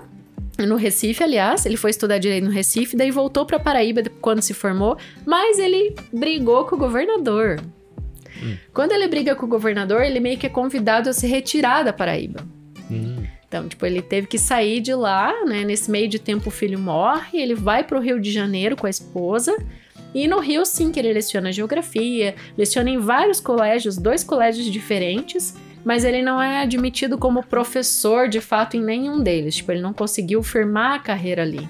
no 0.65 0.75
Recife, 0.75 1.23
aliás, 1.23 1.65
ele 1.65 1.77
foi 1.77 1.91
estudar 1.91 2.17
direito 2.17 2.45
no 2.45 2.51
Recife, 2.51 2.95
daí 2.95 3.11
voltou 3.11 3.45
para 3.45 3.59
Paraíba 3.59 4.03
quando 4.21 4.41
se 4.41 4.53
formou, 4.53 4.97
mas 5.25 5.59
ele 5.59 5.95
brigou 6.11 6.65
com 6.65 6.75
o 6.75 6.79
governador. 6.79 7.59
Hum. 8.41 8.55
Quando 8.73 8.91
ele 8.91 9.07
briga 9.07 9.35
com 9.35 9.45
o 9.45 9.49
governador, 9.49 10.01
ele 10.03 10.19
meio 10.19 10.37
que 10.37 10.45
é 10.45 10.49
convidado 10.49 11.09
a 11.09 11.13
se 11.13 11.27
retirar 11.27 11.83
da 11.83 11.93
Paraíba. 11.93 12.45
Hum. 12.89 13.23
Então, 13.47 13.67
tipo, 13.67 13.83
ele 13.85 14.01
teve 14.01 14.27
que 14.27 14.37
sair 14.37 14.79
de 14.79 14.93
lá, 14.93 15.43
né? 15.45 15.63
Nesse 15.63 15.89
meio 15.89 16.07
de 16.07 16.19
tempo 16.19 16.49
o 16.49 16.51
filho 16.51 16.77
morre, 16.77 17.41
ele 17.41 17.55
vai 17.55 17.83
para 17.83 17.97
o 17.97 18.01
Rio 18.01 18.19
de 18.19 18.31
Janeiro 18.31 18.75
com 18.75 18.85
a 18.85 18.89
esposa. 18.89 19.57
E 20.13 20.27
no 20.27 20.39
Rio, 20.39 20.65
sim, 20.65 20.91
que 20.91 20.99
ele 20.99 21.11
leciona 21.11 21.51
geografia, 21.51 22.35
leciona 22.57 22.89
em 22.89 22.97
vários 22.97 23.39
colégios, 23.39 23.97
dois 23.97 24.23
colégios 24.23 24.67
diferentes 24.67 25.55
mas 25.89 26.05
ele 26.05 26.21
não 26.21 26.39
é 26.39 26.61
admitido 26.61 27.17
como 27.17 27.41
professor 27.41 28.29
de 28.29 28.39
fato 28.39 28.77
em 28.77 28.79
nenhum 28.79 29.23
deles. 29.23 29.55
Tipo, 29.55 29.71
ele 29.71 29.81
não 29.81 29.91
conseguiu 29.91 30.43
firmar 30.43 30.93
a 30.93 30.99
carreira 30.99 31.41
ali. 31.41 31.67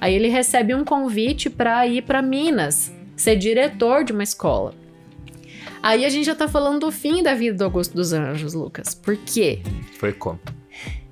Aí 0.00 0.14
ele 0.14 0.28
recebe 0.28 0.76
um 0.76 0.84
convite 0.84 1.50
para 1.50 1.84
ir 1.84 2.02
para 2.02 2.22
Minas, 2.22 2.92
ser 3.16 3.34
diretor 3.34 4.04
de 4.04 4.12
uma 4.12 4.22
escola. 4.22 4.76
Aí 5.82 6.04
a 6.04 6.08
gente 6.08 6.24
já 6.24 6.36
tá 6.36 6.46
falando 6.46 6.86
do 6.86 6.92
fim 6.92 7.20
da 7.20 7.34
vida 7.34 7.58
do 7.58 7.64
Augusto 7.64 7.96
dos 7.96 8.12
Anjos, 8.12 8.54
Lucas. 8.54 8.94
Por 8.94 9.16
quê? 9.16 9.58
Foi 9.98 10.12
como? 10.12 10.38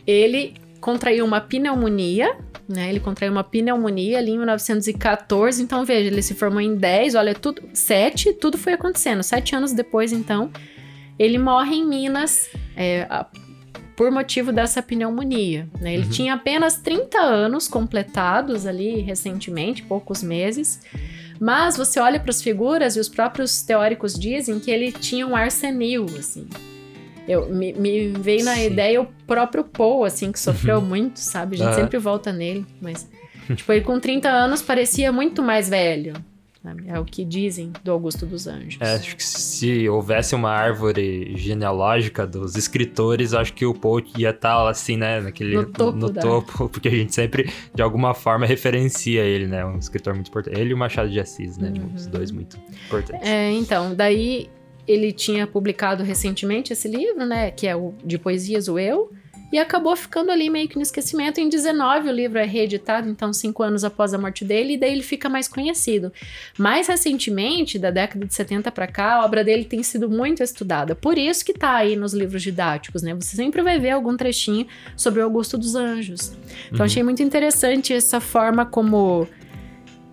Ele 0.07 0.55
contraiu 0.81 1.25
uma 1.25 1.41
pneumonia, 1.41 2.37
né? 2.69 2.91
Ele 2.91 3.01
contraiu 3.01 3.33
uma 3.33 3.43
pneumonia 3.43 4.19
ali 4.19 4.31
em 4.31 4.37
1914. 4.37 5.61
Então, 5.61 5.85
veja, 5.85 6.07
ele 6.07 6.23
se 6.23 6.35
formou 6.35 6.61
em 6.61 6.77
10, 6.77 7.17
olha, 7.17 7.35
tudo. 7.35 7.61
7, 7.73 8.35
tudo 8.35 8.57
foi 8.57 8.75
acontecendo. 8.75 9.25
Sete 9.25 9.57
anos 9.57 9.73
depois, 9.73 10.13
então, 10.13 10.53
ele 11.19 11.39
morre 11.39 11.77
em 11.77 11.87
Minas 11.87 12.49
é, 12.77 13.07
por 13.97 14.11
motivo 14.11 14.53
dessa 14.53 14.83
pneumonia. 14.83 15.69
Né? 15.81 15.95
Ele 15.95 16.05
uhum. 16.05 16.11
tinha 16.11 16.35
apenas 16.35 16.77
30 16.77 17.19
anos 17.19 17.67
completados 17.67 18.67
ali 18.67 19.01
recentemente, 19.01 19.83
poucos 19.83 20.23
meses. 20.23 20.81
Mas 21.41 21.77
você 21.77 21.99
olha 21.99 22.21
para 22.21 22.31
as 22.31 22.43
figuras 22.43 22.97
e 22.97 23.01
os 23.01 23.09
próprios 23.09 23.63
teóricos 23.63 24.19
dizem 24.19 24.59
que 24.61 24.71
ele 24.71 24.93
tinha 24.93 25.27
um 25.27 25.35
ar 25.35 25.51
senil, 25.51 26.05
assim. 26.19 26.49
Eu, 27.27 27.49
me, 27.53 27.73
me 27.73 28.09
veio 28.09 28.45
na 28.45 28.55
Sim. 28.55 28.67
ideia 28.67 29.03
o 29.03 29.07
próprio 29.27 29.65
Poe, 29.65 30.07
assim, 30.07 30.31
que 30.31 30.39
sofreu 30.39 30.79
uhum. 30.79 30.87
muito, 30.87 31.19
sabe? 31.19 31.57
A 31.57 31.59
gente 31.59 31.69
uhum. 31.69 31.75
sempre 31.75 31.99
volta 31.99 32.33
nele, 32.33 32.65
mas... 32.81 33.09
Tipo, 33.55 33.73
ele 33.73 33.83
com 33.83 34.01
30 34.01 34.29
anos 34.29 34.61
parecia 34.61 35.13
muito 35.13 35.43
mais 35.43 35.69
velho. 35.69 36.15
É 36.87 36.99
o 36.99 37.05
que 37.05 37.25
dizem 37.25 37.73
do 37.85 37.93
Augusto 37.93 38.27
dos 38.27 38.47
Anjos. 38.47 38.79
É, 38.81 38.95
acho 38.95 39.17
que 39.17 39.25
se 39.25 39.89
houvesse 39.89 40.35
uma 40.35 40.51
árvore 40.51 41.35
genealógica 41.37 42.27
dos 42.27 42.57
escritores, 42.57 43.35
acho 43.35 43.53
que 43.53 43.65
o 43.65 43.75
Poe 43.75 44.05
ia 44.17 44.31
estar 44.31 44.57
tá, 44.57 44.69
assim, 44.69 44.97
né, 44.97 45.21
naquele 45.21 45.57
no 45.57 45.67
topo, 45.67 45.99
no 45.99 46.13
topo 46.13 46.69
porque 46.71 46.89
a 46.89 46.91
gente 46.91 47.15
sempre 47.15 47.51
de 47.75 47.83
alguma 47.83 48.15
forma 48.15 48.47
referencia 48.47 49.23
ele, 49.23 49.47
né, 49.47 49.65
um 49.65 49.79
escritor 49.79 50.15
muito 50.15 50.29
importante. 50.29 50.59
Ele 50.59 50.71
e 50.71 50.75
o 50.75 50.77
Machado 50.77 51.11
de 51.11 51.21
Assis, 51.21 51.59
né, 51.59 51.73
uhum. 51.77 51.95
os 51.95 52.07
dois 52.07 52.31
muito 52.31 52.59
importantes. 52.87 53.27
É, 53.27 53.51
então, 53.53 53.95
daí 53.95 54.49
ele 54.87 55.13
tinha 55.13 55.47
publicado 55.47 56.05
recentemente 56.05 56.73
esse 56.73 56.89
livro, 56.89 57.27
né, 57.27 57.51
que 57.51 57.67
é 57.67 57.75
o 57.75 57.95
de 58.05 58.19
poesias 58.19 58.69
o 58.69 58.79
Eu 58.79 59.11
e 59.53 59.59
acabou 59.59 59.95
ficando 59.95 60.31
ali 60.31 60.51
meio 60.51 60.69
que 60.69 60.77
no 60.77 60.83
esquecimento. 60.83 61.41
Em 61.41 61.49
19 61.49 62.09
o 62.09 62.13
livro 62.13 62.39
é 62.39 62.45
reeditado, 62.45 63.09
então 63.09 63.33
cinco 63.33 63.63
anos 63.63 63.85
após 63.85 64.13
a 64.13 64.19
morte 64.19 64.45
dele, 64.45 64.75
e 64.75 64.77
daí 64.77 64.93
ele 64.93 65.03
fica 65.03 65.29
mais 65.29 65.49
conhecido. 65.49 66.13
Mais 66.59 66.89
recentemente, 66.89 67.79
da 67.79 67.91
década 67.91 68.27
de 68.27 68.35
70 68.35 68.71
para 68.73 68.87
cá, 68.87 69.15
a 69.15 69.25
obra 69.25 69.45
dele 69.45 69.65
tem 69.65 69.83
sido 69.83 70.09
muito 70.11 70.43
estudada. 70.43 70.95
Por 70.95 71.17
isso 71.17 71.45
que 71.45 71.53
tá 71.53 71.77
aí 71.77 71.97
nos 71.97 72.13
livros 72.13 72.43
didáticos, 72.43 73.03
né? 73.03 73.15
Você 73.15 73.37
sempre 73.37 73.63
vai 73.63 73.79
ver 73.79 73.91
algum 73.91 74.17
trechinho 74.17 74.67
sobre 74.97 75.21
o 75.21 75.25
Augusto 75.25 75.57
dos 75.57 75.75
Anjos. 75.75 76.33
Então 76.67 76.81
uhum. 76.81 76.85
achei 76.85 77.03
muito 77.03 77.23
interessante 77.23 77.93
essa 77.93 78.21
forma 78.21 78.67
como 78.67 79.29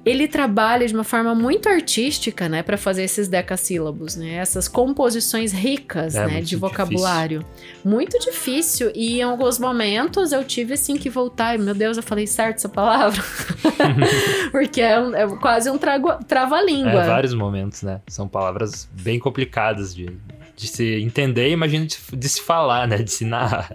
ele 0.06 0.28
trabalha 0.28 0.86
de 0.86 0.94
uma 0.94 1.04
forma 1.04 1.34
muito 1.34 1.70
artística, 1.70 2.50
né, 2.50 2.62
para 2.62 2.78
fazer 2.78 3.04
esses 3.04 3.28
decassílabos, 3.28 4.16
né, 4.16 4.34
essas 4.36 4.68
composições 4.68 5.54
ricas, 5.54 6.16
é, 6.16 6.26
né, 6.26 6.42
de 6.42 6.56
vocabulário. 6.56 7.40
Difícil. 7.40 7.74
Muito 7.86 8.20
difícil 8.20 8.92
e 8.94 9.20
em 9.20 9.24
alguns 9.24 9.58
momentos 9.58 10.32
eu 10.32 10.44
tive 10.44 10.74
assim 10.74 10.98
que 10.98 11.10
voltar, 11.10 11.56
e, 11.56 11.58
meu 11.58 11.74
Deus, 11.74 11.96
eu 11.98 12.04
falei 12.04 12.28
certo 12.28 12.58
essa 12.58 12.70
palavra, 12.70 13.24
porque 14.52 14.82
é, 14.82 14.94
é, 14.94 15.28
quase 15.40 15.70
um 15.70 15.78
trava-língua. 15.78 17.04
É, 17.04 17.08
vários 17.08 17.34
momentos, 17.34 17.82
né, 17.82 18.02
são 18.08 18.28
palavras 18.28 18.90
bem 19.02 19.18
complicadas 19.20 19.96
de, 19.96 20.08
de 20.56 20.68
se 20.68 21.02
entender 21.02 21.50
imagino 21.50 21.86
de, 21.86 21.98
de, 22.14 22.30
se 22.30 22.42
falar, 22.42 22.88
né? 22.88 22.98
De 22.98 23.12
se 23.12 23.26
narrar. 23.26 23.70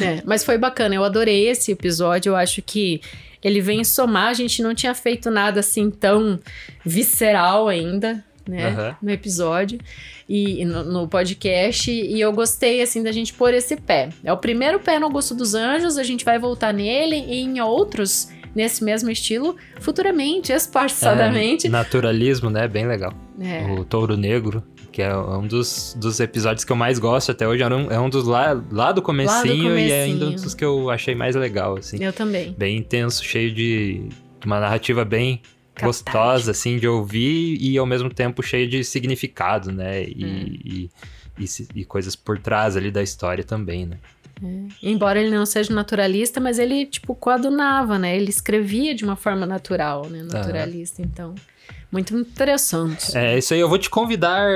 É, 0.00 0.22
mas 0.24 0.44
foi 0.44 0.56
bacana, 0.56 0.94
eu 0.94 1.04
adorei 1.04 1.48
esse 1.48 1.72
episódio. 1.72 2.30
Eu 2.30 2.36
acho 2.36 2.62
que 2.62 3.00
ele 3.44 3.60
vem 3.60 3.84
somar. 3.84 4.28
A 4.28 4.34
gente 4.34 4.62
não 4.62 4.74
tinha 4.74 4.94
feito 4.94 5.30
nada 5.30 5.60
assim 5.60 5.90
tão 5.90 6.40
visceral 6.84 7.68
ainda, 7.68 8.24
né? 8.48 8.70
Uhum. 8.70 8.94
No 9.02 9.10
episódio 9.10 9.78
e 10.28 10.64
no, 10.64 10.82
no, 10.84 11.08
podcast. 11.08 11.90
E 11.90 12.18
eu 12.18 12.32
gostei, 12.32 12.80
assim, 12.80 13.02
da 13.02 13.12
gente 13.12 13.34
pôr 13.34 13.52
esse 13.52 13.76
pé. 13.76 14.08
É 14.24 14.32
o 14.32 14.36
primeiro 14.38 14.80
pé 14.80 14.98
no 14.98 15.10
Gosto 15.10 15.34
dos 15.34 15.54
Anjos, 15.54 15.98
a 15.98 16.02
gente 16.02 16.24
vai 16.24 16.38
voltar 16.38 16.72
nele 16.72 17.16
e 17.16 17.40
em 17.40 17.60
outros 17.60 18.28
nesse 18.54 18.84
mesmo 18.84 19.10
estilo 19.10 19.56
futuramente, 19.80 20.52
espaçadamente. 20.52 21.66
É, 21.66 21.70
naturalismo, 21.70 22.48
né? 22.48 22.66
Bem 22.68 22.86
legal. 22.86 23.12
É. 23.40 23.64
O 23.72 23.84
Touro 23.84 24.16
Negro 24.16 24.62
que 24.94 25.02
é 25.02 25.12
um 25.12 25.44
dos, 25.44 25.96
dos 25.98 26.20
episódios 26.20 26.64
que 26.64 26.70
eu 26.70 26.76
mais 26.76 27.00
gosto 27.00 27.32
até 27.32 27.48
hoje. 27.48 27.64
É 27.64 27.66
um, 27.66 27.90
é 27.90 27.98
um 27.98 28.08
dos 28.08 28.28
lá, 28.28 28.62
lá 28.70 28.92
do 28.92 29.02
comecinho, 29.02 29.34
lá 29.34 29.42
do 29.42 29.48
comecinho. 29.48 29.76
e 29.76 29.90
é 29.90 30.04
ainda 30.04 30.26
um 30.26 30.36
dos 30.36 30.54
que 30.54 30.64
eu 30.64 30.88
achei 30.88 31.16
mais 31.16 31.34
legal, 31.34 31.76
assim. 31.76 31.96
Eu 32.00 32.12
também. 32.12 32.54
Bem 32.56 32.76
intenso, 32.76 33.24
cheio 33.24 33.52
de 33.52 34.08
uma 34.46 34.60
narrativa 34.60 35.04
bem 35.04 35.42
gostosa, 35.82 36.52
assim, 36.52 36.78
de 36.78 36.86
ouvir 36.86 37.60
e 37.60 37.76
ao 37.76 37.84
mesmo 37.84 38.08
tempo 38.08 38.40
cheio 38.40 38.68
de 38.68 38.84
significado, 38.84 39.72
né? 39.72 40.04
E, 40.04 40.24
hum. 40.24 40.58
e, 40.64 40.90
e, 41.40 41.80
e, 41.80 41.84
coisas 41.84 42.14
por 42.14 42.38
trás 42.38 42.76
ali 42.76 42.92
da 42.92 43.02
história 43.02 43.42
também, 43.42 43.86
né? 43.86 43.98
É. 44.40 44.66
Embora 44.80 45.20
ele 45.20 45.34
não 45.34 45.44
seja 45.44 45.74
naturalista, 45.74 46.38
mas 46.38 46.56
ele, 46.56 46.86
tipo, 46.86 47.16
coadunava, 47.16 47.98
né? 47.98 48.16
Ele 48.16 48.30
escrevia 48.30 48.94
de 48.94 49.02
uma 49.02 49.16
forma 49.16 49.44
natural, 49.44 50.08
né? 50.08 50.22
Naturalista, 50.22 51.02
então... 51.02 51.34
Muito 51.94 52.18
interessante. 52.18 53.16
É, 53.16 53.38
isso 53.38 53.54
aí 53.54 53.60
eu 53.60 53.68
vou 53.68 53.78
te 53.78 53.88
convidar, 53.88 54.50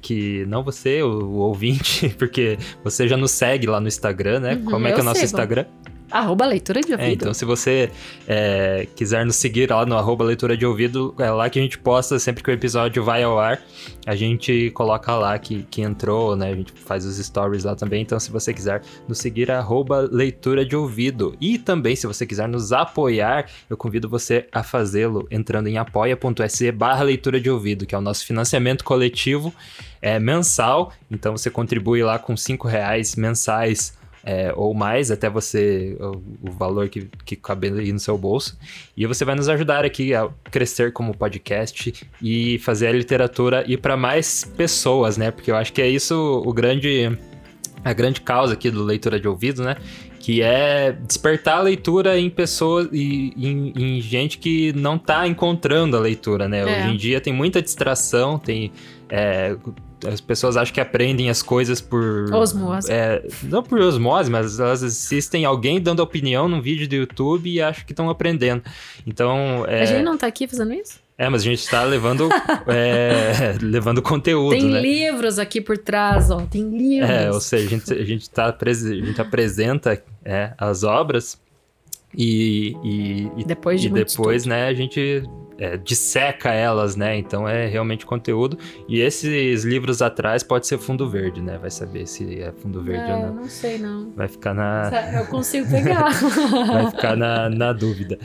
que 0.00 0.44
não 0.46 0.64
você, 0.64 1.00
o, 1.00 1.10
o 1.10 1.36
ouvinte, 1.36 2.08
porque 2.18 2.58
você 2.82 3.06
já 3.06 3.16
nos 3.16 3.30
segue 3.30 3.68
lá 3.68 3.80
no 3.80 3.86
Instagram, 3.86 4.40
né? 4.40 4.54
Uhum, 4.54 4.64
Como 4.64 4.88
é 4.88 4.92
que 4.92 4.98
é 4.98 5.00
o 5.00 5.04
nosso 5.04 5.20
sigo. 5.20 5.26
Instagram? 5.26 5.64
Arroba 6.12 6.44
leitura 6.44 6.80
de 6.80 6.92
ouvido. 6.92 7.08
É, 7.08 7.12
então, 7.12 7.34
se 7.34 7.44
você 7.44 7.90
é, 8.28 8.86
quiser 8.94 9.24
nos 9.24 9.36
seguir 9.36 9.70
lá 9.70 9.86
no 9.86 9.96
arroba 9.96 10.24
leitura 10.24 10.56
de 10.56 10.66
ouvido, 10.66 11.14
é 11.18 11.30
lá 11.30 11.48
que 11.48 11.58
a 11.58 11.62
gente 11.62 11.78
posta 11.78 12.18
sempre 12.18 12.42
que 12.42 12.50
o 12.50 12.52
episódio 12.52 13.02
vai 13.02 13.22
ao 13.22 13.38
ar. 13.38 13.62
A 14.06 14.14
gente 14.14 14.70
coloca 14.72 15.14
lá 15.16 15.38
que, 15.38 15.62
que 15.70 15.80
entrou, 15.80 16.36
né? 16.36 16.50
A 16.50 16.54
gente 16.54 16.72
faz 16.72 17.06
os 17.06 17.16
stories 17.16 17.64
lá 17.64 17.74
também. 17.74 18.02
Então, 18.02 18.20
se 18.20 18.30
você 18.30 18.52
quiser 18.52 18.82
nos 19.08 19.18
seguir, 19.18 19.48
é 19.48 19.54
arroba 19.54 20.06
leitura 20.12 20.66
de 20.66 20.76
ouvido. 20.76 21.34
E 21.40 21.56
também, 21.56 21.96
se 21.96 22.06
você 22.06 22.26
quiser 22.26 22.46
nos 22.46 22.72
apoiar, 22.72 23.46
eu 23.70 23.76
convido 23.76 24.08
você 24.08 24.46
a 24.52 24.62
fazê-lo 24.62 25.26
entrando 25.30 25.68
em 25.68 25.78
apoia.se 25.78 26.72
barra 26.72 27.04
leitura 27.04 27.40
de 27.40 27.48
ouvido, 27.48 27.86
que 27.86 27.94
é 27.94 27.98
o 27.98 28.02
nosso 28.02 28.26
financiamento 28.26 28.84
coletivo 28.84 29.52
é, 30.02 30.20
mensal. 30.20 30.92
Então, 31.10 31.36
você 31.36 31.48
contribui 31.48 32.02
lá 32.02 32.18
com 32.18 32.36
cinco 32.36 32.68
reais 32.68 33.16
mensais 33.16 33.96
é, 34.24 34.52
ou 34.54 34.72
mais, 34.72 35.10
até 35.10 35.28
você, 35.28 35.96
o, 35.98 36.48
o, 36.48 36.52
valor 36.52 36.88
que, 36.88 37.08
que 37.24 37.36
cabe 37.36 37.68
aí 37.68 37.92
no 37.92 37.98
seu 37.98 38.16
bolso. 38.16 38.56
E 38.96 39.06
você 39.06 39.24
vai 39.24 39.34
nos 39.34 39.48
ajudar 39.48 39.84
aqui 39.84 40.14
a 40.14 40.28
crescer 40.50 40.92
como 40.92 41.16
podcast 41.16 41.92
e 42.20 42.58
fazer 42.60 42.88
a 42.88 42.92
literatura 42.92 43.64
ir 43.66 43.78
para 43.78 43.96
mais 43.96 44.44
pessoas, 44.44 45.16
né? 45.16 45.30
Porque 45.30 45.50
eu 45.50 45.56
acho 45.56 45.72
que 45.72 45.82
é 45.82 45.88
isso 45.88 46.42
o 46.44 46.52
grande. 46.52 47.10
A 47.84 47.92
grande 47.92 48.20
causa 48.20 48.54
aqui 48.54 48.70
do 48.70 48.84
leitura 48.84 49.18
de 49.18 49.26
ouvido, 49.26 49.64
né? 49.64 49.76
que 50.20 50.40
é 50.40 50.92
despertar 50.92 51.58
a 51.58 51.62
leitura 51.62 52.16
em 52.16 52.30
pessoas 52.30 52.88
e 52.92 53.32
em, 53.36 53.72
em 53.74 54.00
gente 54.00 54.38
que 54.38 54.72
não 54.72 54.94
está 54.94 55.26
encontrando 55.26 55.96
a 55.96 56.00
leitura, 56.00 56.48
né? 56.48 56.60
É. 56.60 56.64
Hoje 56.64 56.94
em 56.94 56.96
dia 56.96 57.20
tem 57.20 57.32
muita 57.32 57.60
distração, 57.60 58.38
tem 58.38 58.70
é, 59.10 59.56
as 60.06 60.20
pessoas 60.20 60.56
acham 60.56 60.74
que 60.74 60.80
aprendem 60.80 61.30
as 61.30 61.42
coisas 61.42 61.80
por. 61.80 62.32
Osmose. 62.32 62.90
É, 62.90 63.24
não 63.42 63.62
por 63.62 63.80
osmose, 63.80 64.30
mas 64.30 64.58
elas 64.58 64.82
assistem 64.82 65.44
alguém 65.44 65.80
dando 65.80 66.00
opinião 66.00 66.48
num 66.48 66.60
vídeo 66.60 66.88
do 66.88 66.94
YouTube 66.94 67.50
e 67.50 67.60
acham 67.60 67.84
que 67.84 67.92
estão 67.92 68.10
aprendendo. 68.10 68.62
Então. 69.06 69.64
É... 69.66 69.82
A 69.82 69.86
gente 69.86 70.02
não 70.02 70.16
tá 70.16 70.26
aqui 70.26 70.46
fazendo 70.46 70.72
isso? 70.72 71.00
É, 71.16 71.28
mas 71.28 71.42
a 71.42 71.44
gente 71.44 71.60
está 71.60 71.84
levando, 71.84 72.28
é, 72.66 73.56
levando 73.60 74.02
conteúdo, 74.02 74.56
Tem 74.56 74.64
né? 74.64 74.80
livros 74.80 75.38
aqui 75.38 75.60
por 75.60 75.78
trás, 75.78 76.30
ó. 76.30 76.40
Tem 76.40 76.68
livros. 76.68 77.10
É, 77.10 77.30
ou 77.30 77.40
seja, 77.40 77.66
a 77.66 77.68
gente, 77.70 77.92
a 77.92 78.04
gente, 78.04 78.30
tá, 78.30 78.56
a 78.60 78.74
gente 78.74 79.20
apresenta 79.20 80.02
é, 80.24 80.52
as 80.58 80.82
obras 80.82 81.38
e, 82.84 83.30
e, 83.36 83.44
depois, 83.44 83.80
de 83.80 83.88
e 83.88 83.90
depois 83.90 84.44
né, 84.44 84.66
a 84.66 84.74
gente 84.74 85.24
é, 85.58 85.76
disseca 85.76 86.50
elas, 86.50 86.96
né? 86.96 87.16
Então 87.16 87.48
é 87.48 87.66
realmente 87.66 88.04
conteúdo. 88.04 88.58
E 88.88 89.00
esses 89.00 89.64
livros 89.64 90.02
atrás 90.02 90.42
pode 90.42 90.66
ser 90.66 90.76
fundo 90.76 91.08
verde, 91.08 91.40
né? 91.40 91.56
Vai 91.56 91.70
saber 91.70 92.06
se 92.06 92.40
é 92.42 92.52
fundo 92.52 92.82
verde 92.82 93.10
é, 93.10 93.14
ou 93.14 93.22
não. 93.22 93.34
Não 93.34 93.44
sei, 93.44 93.78
não. 93.78 94.10
Vai 94.16 94.26
ficar 94.26 94.54
na. 94.54 94.90
Eu 95.14 95.26
consigo 95.26 95.68
pegar. 95.70 96.10
Vai 96.66 96.90
ficar 96.90 97.16
na, 97.16 97.48
na 97.48 97.72
dúvida. 97.72 98.18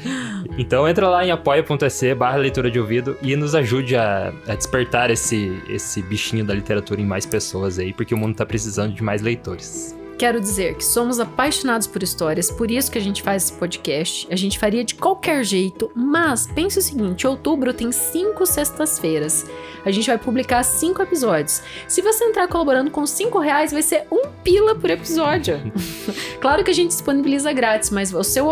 Então 0.58 0.88
entra 0.88 1.08
lá 1.08 1.26
em 1.26 1.32
apoia.se 1.32 2.16
barra 2.16 2.38
leitura 2.38 2.72
de 2.72 2.80
ouvido 2.80 3.16
e 3.22 3.36
nos 3.36 3.54
ajude 3.54 3.96
a, 3.96 4.34
a, 4.48 4.56
despertar 4.56 5.12
esse, 5.12 5.62
esse 5.70 6.02
bichinho 6.02 6.44
da 6.44 6.54
literatura 6.54 7.00
em 7.00 7.06
mais 7.06 7.26
pessoas 7.26 7.78
aí, 7.78 7.94
porque 7.94 8.14
o 8.14 8.18
mundo 8.18 8.36
tá 8.36 8.46
precisando 8.46 8.94
de 8.94 9.04
mais 9.04 9.22
leitores. 9.22 9.96
Quero 10.18 10.42
dizer 10.42 10.74
que 10.76 10.84
somos 10.84 11.20
apaixonados 11.20 11.86
por 11.86 12.02
histórias, 12.02 12.50
por 12.50 12.72
isso 12.72 12.92
que 12.92 12.98
a 12.98 13.02
gente 13.02 13.22
faz 13.22 13.44
esse 13.44 13.54
podcast. 13.54 14.28
A 14.32 14.36
gente 14.36 14.58
faria 14.58 14.84
de 14.84 14.96
qualquer 14.96 15.44
jeito, 15.44 15.92
mas 15.94 16.48
pense 16.48 16.80
o 16.80 16.82
seguinte: 16.82 17.28
outubro 17.28 17.72
tem 17.72 17.92
cinco 17.92 18.44
sextas-feiras. 18.44 19.46
A 19.86 19.92
gente 19.92 20.08
vai 20.08 20.18
publicar 20.18 20.64
cinco 20.64 21.04
episódios. 21.04 21.62
Se 21.88 22.02
você 22.02 22.24
entrar 22.24 22.48
colaborando 22.48 22.90
com 22.90 23.06
cinco 23.06 23.38
reais, 23.38 23.72
vai 23.72 23.84
ser 23.84 24.08
um 24.12 24.28
pila 24.44 24.74
por 24.74 24.90
episódio. 24.90 25.62
claro 26.42 26.64
que 26.64 26.72
a 26.72 26.74
gente 26.74 26.90
disponibiliza 26.90 27.54
grátis, 27.54 27.92
mas 27.92 28.12
o 28.12 28.24
seu 28.24 28.50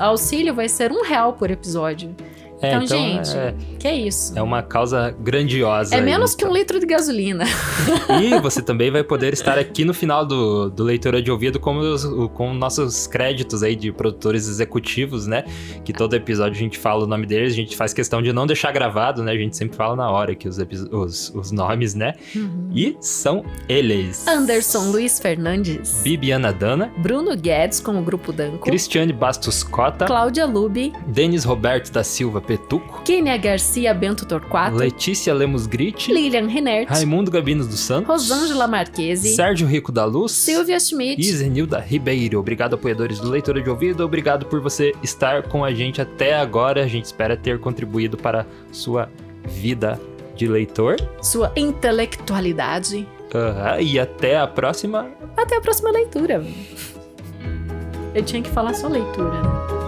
auxílio 0.00 0.54
vai 0.54 0.68
ser 0.68 0.92
um 0.92 1.02
real 1.02 1.34
por 1.34 1.50
episódio. 1.50 2.16
É, 2.62 2.68
então, 2.68 2.84
então, 2.84 2.98
gente, 2.98 3.36
é, 3.36 3.54
que 3.76 3.88
é 3.88 3.96
isso. 3.96 4.38
É 4.38 4.40
uma 4.40 4.62
causa 4.62 5.10
grandiosa. 5.10 5.96
É 5.96 6.00
menos 6.00 6.34
que 6.34 6.44
um 6.44 6.52
litro 6.52 6.78
de 6.78 6.86
gasolina. 6.86 7.44
E 8.22 8.38
você 8.40 8.62
também 8.62 8.90
vai 8.90 9.02
poder 9.02 9.32
estar 9.32 9.58
aqui 9.58 9.84
no 9.84 9.94
final 9.94 10.24
do, 10.24 10.70
do 10.70 10.84
Leitura 10.84 11.20
de 11.20 11.30
Ouvido 11.30 11.58
com, 11.58 11.78
os, 11.78 12.04
com 12.34 12.52
nossos 12.52 13.06
créditos 13.06 13.62
aí 13.62 13.74
de 13.74 13.90
produtores 13.90 14.48
executivos, 14.48 15.26
né? 15.26 15.44
Que 15.84 15.92
todo 15.92 16.14
episódio 16.14 16.52
a 16.52 16.58
gente 16.58 16.78
fala 16.78 17.04
o 17.04 17.06
nome 17.06 17.26
deles, 17.26 17.52
a 17.52 17.56
gente 17.56 17.76
faz 17.76 17.92
questão 17.92 18.22
de 18.22 18.32
não 18.32 18.46
deixar 18.46 18.70
gravado, 18.70 19.22
né? 19.22 19.32
A 19.32 19.36
gente 19.36 19.56
sempre 19.56 19.76
fala 19.76 19.96
na 19.96 20.10
hora 20.10 20.32
aqui 20.32 20.46
os, 20.46 20.58
os, 20.58 21.32
os 21.34 21.50
nomes, 21.50 21.94
né? 21.94 22.14
Uhum. 22.36 22.68
E 22.72 22.96
são 23.00 23.44
eles: 23.68 24.26
Anderson 24.28 24.90
Luiz 24.90 25.18
Fernandes, 25.18 26.02
Bibiana 26.02 26.52
Dana, 26.52 26.92
Bruno 26.98 27.36
Guedes 27.36 27.80
com 27.80 27.98
o 27.98 28.02
Grupo 28.02 28.32
Danco, 28.32 28.58
Cristiane 28.58 29.12
Bastos 29.12 29.62
Cota, 29.62 30.04
Cláudia 30.04 30.46
Lubi, 30.46 30.92
Denis 31.06 31.44
Roberto 31.44 31.90
da 31.90 32.04
Silva 32.04 32.40
Petuco, 32.52 33.00
Kênia 33.02 33.38
Garcia 33.38 33.94
Bento 33.94 34.26
Torquato, 34.26 34.76
Letícia 34.76 35.32
Lemos 35.32 35.66
Grit, 35.66 36.12
Lilian 36.12 36.48
Renert, 36.48 36.86
Raimundo 36.86 37.30
Gabinos 37.30 37.66
dos 37.66 37.80
Santos, 37.80 38.06
Rosângela 38.06 38.66
Marquesi, 38.66 39.34
Sérgio 39.34 39.66
Rico 39.66 39.90
da 39.90 40.04
Luz, 40.04 40.32
Silvia 40.32 40.78
Schmidt 40.78 41.18
e 41.18 41.32
Zenilda 41.32 41.80
Ribeiro. 41.80 42.38
Obrigado, 42.38 42.74
apoiadores 42.74 43.18
do 43.18 43.30
Leitura 43.30 43.62
de 43.62 43.70
Ouvido. 43.70 44.04
Obrigado 44.04 44.44
por 44.44 44.60
você 44.60 44.92
estar 45.02 45.44
com 45.44 45.64
a 45.64 45.72
gente 45.72 46.02
até 46.02 46.34
agora. 46.34 46.84
A 46.84 46.86
gente 46.86 47.06
espera 47.06 47.38
ter 47.38 47.58
contribuído 47.58 48.18
para 48.18 48.46
sua 48.70 49.08
vida 49.46 49.98
de 50.36 50.46
leitor, 50.46 50.96
sua 51.22 51.50
intelectualidade. 51.56 53.08
Uhum. 53.32 53.80
E 53.80 53.98
até 53.98 54.36
a 54.36 54.46
próxima. 54.46 55.08
Até 55.38 55.56
a 55.56 55.60
próxima 55.62 55.90
leitura. 55.90 56.44
Eu 58.14 58.22
tinha 58.22 58.42
que 58.42 58.50
falar 58.50 58.74
só 58.74 58.88
leitura. 58.88 59.40
Né? 59.40 59.81